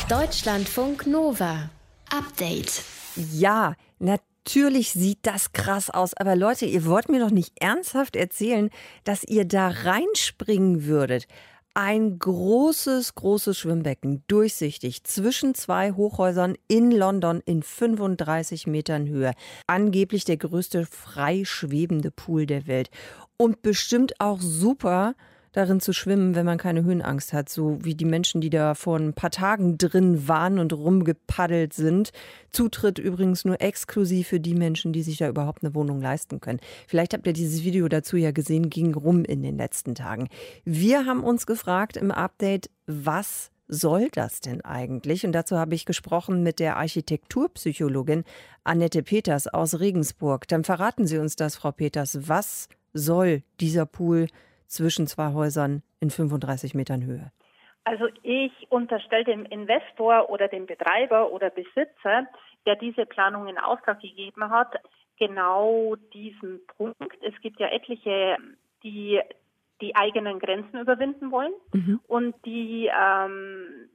Deutschlandfunk 0.10 1.06
Nova. 1.06 1.70
Update. 2.12 2.84
Ja, 3.16 3.76
natürlich 4.00 4.92
sieht 4.92 5.20
das 5.22 5.54
krass 5.54 5.90
aus. 5.90 6.14
Aber 6.14 6.36
Leute, 6.36 6.66
ihr 6.66 6.86
wollt 6.86 7.08
mir 7.08 7.22
doch 7.22 7.32
nicht 7.32 7.54
ernsthaft 7.62 8.18
erzählen, 8.18 8.70
dass 9.06 9.24
ihr 9.24 9.46
da 9.46 9.70
reinspringen 9.70 10.86
würdet. 10.86 11.26
Ein 11.74 12.20
großes, 12.20 13.16
großes 13.16 13.58
Schwimmbecken, 13.58 14.26
durchsichtig, 14.28 15.06
zwischen 15.06 15.56
zwei 15.56 15.94
Hochhäusern 15.94 16.56
in 16.68 16.92
London 16.92 17.42
in 17.46 17.64
35 17.64 18.68
Metern 18.68 19.08
Höhe. 19.08 19.32
Angeblich 19.68 20.26
der 20.26 20.36
größte 20.36 20.86
frei 20.86 21.46
schwebende 21.46 22.12
Pool 22.12 22.46
der 22.46 22.68
Welt. 22.68 22.90
Und 23.38 23.62
bestimmt 23.62 24.20
auch 24.20 24.42
super 24.42 25.16
darin 25.52 25.80
zu 25.80 25.94
schwimmen, 25.94 26.36
wenn 26.36 26.46
man 26.46 26.58
keine 26.58 26.84
Höhenangst 26.84 27.34
hat, 27.34 27.50
so 27.50 27.78
wie 27.84 27.96
die 27.96 28.06
Menschen, 28.06 28.42
die 28.42 28.50
da 28.50 28.74
vor 28.74 28.98
ein 28.98 29.14
paar 29.14 29.32
Tagen 29.32 29.78
drin 29.78 30.28
waren 30.28 30.60
und 30.60 30.74
rumgepaddelt 30.74 31.74
sind. 31.74 32.12
Zutritt 32.52 33.00
übrigens 33.00 33.46
nur 33.46 33.62
exklusiv 33.62 34.30
für 34.30 34.40
die 34.40 34.56
Menschen, 34.56 34.94
die 34.94 35.04
sich 35.04 35.18
da 35.18 35.28
überhaupt 35.28 35.64
eine 35.64 35.76
Wohnung 35.76 36.02
leisten 36.02 36.40
können. 36.40 36.60
Vielleicht 36.88 37.14
habt 37.14 37.28
ihr 37.28 37.34
dieses 37.34 37.64
Video 37.64 37.88
dazu 37.88 38.18
ja 38.18 38.32
gesehen, 38.32 38.70
ging 38.70 38.94
rum 38.94 39.26
in 39.26 39.44
den 39.44 39.58
letzten 39.58 39.96
Tagen. 39.96 40.30
Wir 40.64 41.06
haben 41.06 41.24
uns 41.24 41.46
gefragt 41.46 41.98
im 41.98 42.12
Update, 42.12 42.70
was 42.88 43.52
soll 43.68 44.10
das 44.12 44.42
denn 44.42 44.62
eigentlich? 44.62 45.26
Und 45.26 45.32
dazu 45.32 45.58
habe 45.58 45.76
ich 45.76 45.86
gesprochen 45.86 46.44
mit 46.44 46.60
der 46.60 46.78
Architekturpsychologin 46.78 48.26
Annette 48.64 49.02
Peters 49.02 49.48
aus 49.48 49.80
Regensburg. 49.80 50.48
Dann 50.50 50.66
verraten 50.66 51.08
Sie 51.08 51.18
uns 51.18 51.38
das, 51.38 51.56
Frau 51.56 51.72
Peters. 51.72 52.28
Was 52.28 52.68
soll 52.94 53.44
dieser 53.62 53.86
Pool 53.86 54.28
zwischen 54.72 55.06
zwei 55.08 55.34
Häusern 55.34 55.84
in 56.00 56.10
35 56.10 56.74
Metern 56.74 57.06
Höhe? 57.06 57.32
Also 57.84 58.06
ich 58.24 58.52
unterstelle 58.70 59.24
dem 59.24 59.46
Investor 59.46 60.30
oder 60.30 60.48
dem 60.48 60.66
Betreiber 60.66 61.32
oder 61.32 61.50
Besitzer, 61.50 62.28
der 62.66 62.76
diese 62.76 63.06
Planung 63.06 63.48
in 63.48 63.58
Auftrag 63.58 64.00
gegeben 64.02 64.50
hat, 64.50 64.76
genau 65.18 65.96
diesen 66.14 66.62
Punkt. 66.78 67.18
Es 67.22 67.40
gibt 67.42 67.60
ja 67.60 67.68
etliche, 67.68 68.38
die 68.84 69.20
die 69.82 69.96
eigenen 69.96 70.40
Grenzen 70.40 70.80
überwinden 70.80 71.32
wollen 71.32 71.54
mhm. 71.74 72.00
und 72.08 72.36
die 72.46 72.88
ähm, 72.88 73.90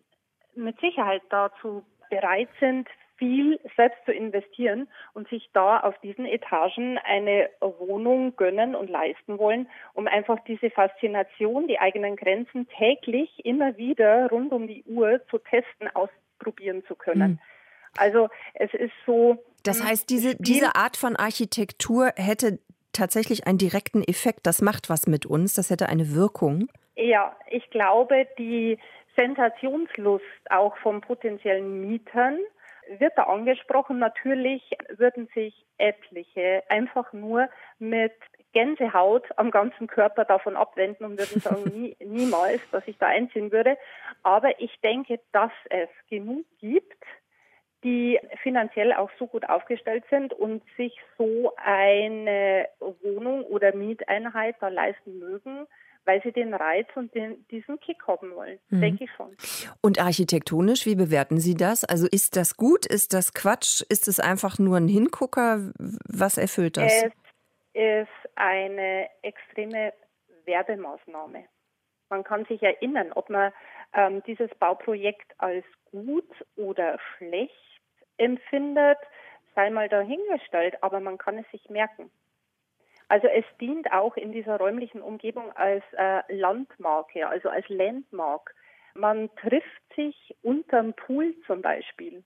mit 0.57 0.79
Sicherheit 0.81 1.23
dazu 1.31 1.85
bereit 2.11 2.49
sind, 2.59 2.89
viel 3.16 3.59
selbst 3.76 3.98
zu 4.05 4.12
investieren 4.12 4.88
und 5.14 5.29
sich 5.29 5.48
da 5.52 5.81
auf 5.81 5.98
diesen 6.00 6.26
Etagen 6.26 6.98
eine 6.98 7.50
Wohnung 7.61 8.37
gönnen 8.37 8.74
und 8.74 8.90
leisten 8.90 9.38
wollen, 9.38 9.68
um 9.94 10.07
einfach 10.07 10.38
diese 10.46 10.70
Faszination, 10.70 11.66
die 11.66 11.79
eigenen 11.79 12.16
Grenzen 12.16 12.68
täglich 12.76 13.44
immer 13.44 13.76
wieder 13.76 14.29
rund 14.31 14.52
um 14.52 14.66
die 14.66 14.85
Uhr 14.85 15.20
zu 15.31 15.38
testen, 15.38 15.88
ausprobieren 15.94 16.85
zu 16.87 16.94
können. 16.94 17.33
Mhm. 17.33 17.38
Also 17.98 18.29
es 18.55 18.72
ist 18.74 18.92
so. 19.07 19.42
Das 19.62 19.81
hm, 19.81 19.88
heißt, 19.88 20.11
diese, 20.11 20.37
diese 20.37 20.74
Art 20.76 20.96
von 20.96 21.16
Architektur 21.16 22.12
hätte 22.16 22.59
tatsächlich 22.92 23.46
einen 23.46 23.59
direkten 23.59 24.02
Effekt. 24.02 24.40
Das 24.46 24.62
macht 24.62 24.88
was 24.90 25.07
mit 25.07 25.26
uns. 25.26 25.55
Das 25.55 25.70
hätte 25.70 25.88
eine 25.88 26.14
Wirkung. 26.14 26.68
Ja, 26.94 27.37
ich 27.50 27.68
glaube, 27.70 28.26
die 28.38 28.79
Sensationslust 29.16 30.24
auch 30.50 30.76
von 30.79 31.00
potenziellen 31.00 31.88
Mietern 31.88 32.38
wird 32.99 33.12
da 33.16 33.25
angesprochen. 33.25 33.99
Natürlich 33.99 34.62
würden 34.88 35.29
sich 35.35 35.66
etliche 35.79 36.62
einfach 36.68 37.12
nur 37.12 37.49
mit 37.79 38.14
Gänsehaut 38.53 39.25
am 39.37 39.51
ganzen 39.51 39.87
Körper 39.87 40.25
davon 40.25 40.57
abwenden 40.57 41.05
und 41.05 41.18
würden 41.18 41.40
sagen, 41.40 41.64
nie, 41.75 41.96
niemals, 42.01 42.61
dass 42.70 42.87
ich 42.87 42.96
da 42.99 43.07
einziehen 43.07 43.53
würde. 43.53 43.77
Aber 44.22 44.61
ich 44.61 44.79
denke, 44.81 45.20
dass 45.33 45.53
es 45.70 45.88
genug 46.09 46.46
gibt, 46.59 47.05
die 47.85 48.18
finanziell 48.42 48.92
auch 48.92 49.11
so 49.18 49.27
gut 49.27 49.49
aufgestellt 49.49 50.05
sind 50.11 50.33
und 50.33 50.62
sich 50.77 50.99
so 51.18 51.53
eine 51.57 52.68
Wohnung 52.81 53.44
oder 53.44 53.75
Mieteinheit 53.75 54.57
da 54.61 54.68
leisten 54.68 55.18
mögen, 55.18 55.66
weil 56.07 56.23
sie 56.23 56.33
den 56.33 56.55
Reiz 56.55 56.87
und 56.95 57.14
den, 57.14 57.47
diesen 57.49 57.79
Kick 57.81 58.07
haben 58.07 58.35
wollen, 58.35 58.59
mhm. 58.71 58.81
denke 58.81 59.05
ich 59.05 59.11
schon. 59.12 59.37
Und 59.83 60.01
architektonisch, 60.01 60.87
wie 60.87 60.95
bewerten 60.95 61.38
Sie 61.38 61.55
das? 61.55 61.85
Also 61.85 62.07
ist 62.07 62.37
das 62.37 62.57
gut? 62.57 62.87
Ist 62.87 63.12
das 63.12 63.35
Quatsch? 63.35 63.83
Ist 63.88 64.09
es 64.09 64.21
einfach 64.21 64.59
nur 64.59 64.77
ein 64.79 64.88
Hingucker? 64.88 65.73
Was 65.79 66.38
erfüllt 66.38 66.77
das? 66.77 66.92
Es 66.92 67.12
ist 67.75 68.31
eine 68.37 69.09
extreme 69.23 69.92
Werbemaßnahme. 70.45 71.45
Man 72.09 72.25
kann 72.25 72.45
sich 72.47 72.62
erinnern, 72.62 73.12
ob 73.12 73.29
man 73.29 73.53
ähm, 73.92 74.23
dieses 74.27 74.51
Bauprojekt 74.61 75.35
als 75.38 75.64
gut 75.90 76.31
oder 76.57 76.99
schlecht 77.16 77.53
empfindet, 78.16 78.99
sei 79.55 79.71
mal 79.71 79.88
dahingestellt, 79.88 80.83
aber 80.83 81.01
man 81.01 81.19
kann 81.19 81.38
es 81.38 81.51
sich 81.51 81.69
merken. 81.69 82.11
Also 83.09 83.29
es 83.29 83.45
dient 83.61 83.92
auch 83.92 84.16
in 84.16 84.33
dieser 84.33 84.57
räumlichen 84.57 85.01
Umgebung 85.01 85.53
als 85.53 85.85
äh, 85.92 86.23
Landmarke, 86.29 87.29
also 87.29 87.49
als 87.49 87.69
Landmark. 87.69 88.55
Man 88.95 89.31
trifft 89.37 89.95
sich 89.95 90.35
unterm 90.42 90.95
Pool 90.95 91.35
zum 91.47 91.62
Beispiel. 91.62 92.25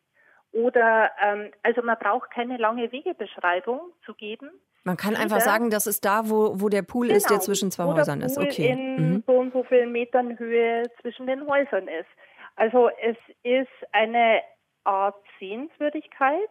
Oder 0.52 1.10
ähm, 1.22 1.50
also 1.62 1.82
man 1.82 1.98
braucht 1.98 2.30
keine 2.30 2.56
lange 2.56 2.90
Wegebeschreibung 2.92 3.80
zu 4.04 4.14
geben. 4.14 4.50
Man 4.84 4.96
kann 4.96 5.14
einfach 5.14 5.36
Oder, 5.36 5.44
sagen, 5.44 5.70
das 5.70 5.86
ist 5.86 6.04
da, 6.04 6.30
wo, 6.30 6.60
wo 6.60 6.68
der 6.68 6.82
Pool 6.82 7.08
genau, 7.08 7.16
ist, 7.16 7.28
der 7.28 7.36
genau, 7.36 7.44
zwischen 7.44 7.70
zwei 7.70 7.84
Häusern 7.84 8.22
ist. 8.22 8.38
Okay. 8.38 8.68
In 8.68 8.96
mhm. 8.96 9.24
so 9.26 9.32
und 9.34 9.52
so 9.52 9.62
vielen 9.64 9.92
Metern 9.92 10.38
Höhe 10.38 10.90
zwischen 11.02 11.26
den 11.26 11.46
Häusern 11.46 11.86
ist. 11.86 12.08
Also 12.56 12.90
es 13.02 13.16
ist 13.42 13.68
eine 13.92 14.40
Art 14.84 15.22
Sehenswürdigkeit, 15.38 16.48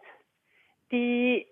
die 0.92 1.46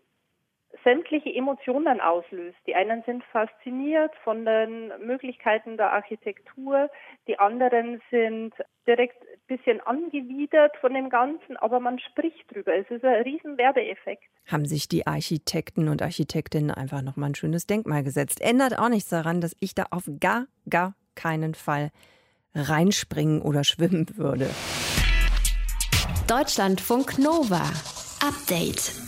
sämtliche 0.84 1.34
Emotionen 1.34 2.00
auslöst. 2.00 2.58
Die 2.66 2.74
einen 2.74 3.02
sind 3.04 3.24
fasziniert 3.24 4.12
von 4.22 4.44
den 4.44 4.92
Möglichkeiten 5.04 5.76
der 5.76 5.92
Architektur, 5.92 6.90
die 7.26 7.38
anderen 7.38 8.00
sind 8.10 8.54
direkt 8.86 9.22
bisschen 9.48 9.80
angewidert 9.80 10.76
von 10.80 10.94
dem 10.94 11.10
Ganzen, 11.10 11.56
aber 11.56 11.80
man 11.80 11.98
spricht 11.98 12.54
drüber. 12.54 12.74
Es 12.74 12.88
ist 12.90 13.04
ein 13.04 13.22
riesen 13.22 13.56
Werbeeffekt. 13.56 14.22
Haben 14.46 14.66
sich 14.66 14.88
die 14.88 15.06
Architekten 15.06 15.88
und 15.88 16.02
Architektinnen 16.02 16.70
einfach 16.70 17.02
noch 17.02 17.16
mal 17.16 17.26
ein 17.26 17.34
schönes 17.34 17.66
Denkmal 17.66 18.04
gesetzt. 18.04 18.40
Ändert 18.40 18.78
auch 18.78 18.90
nichts 18.90 19.08
daran, 19.08 19.40
dass 19.40 19.56
ich 19.60 19.74
da 19.74 19.86
auf 19.90 20.08
gar, 20.20 20.46
gar 20.68 20.94
keinen 21.14 21.54
Fall 21.54 21.90
reinspringen 22.54 23.42
oder 23.42 23.64
schwimmen 23.64 24.06
würde. 24.16 24.50
Deutschlandfunk 26.28 27.18
Nova. 27.18 27.62
Update. 28.20 29.07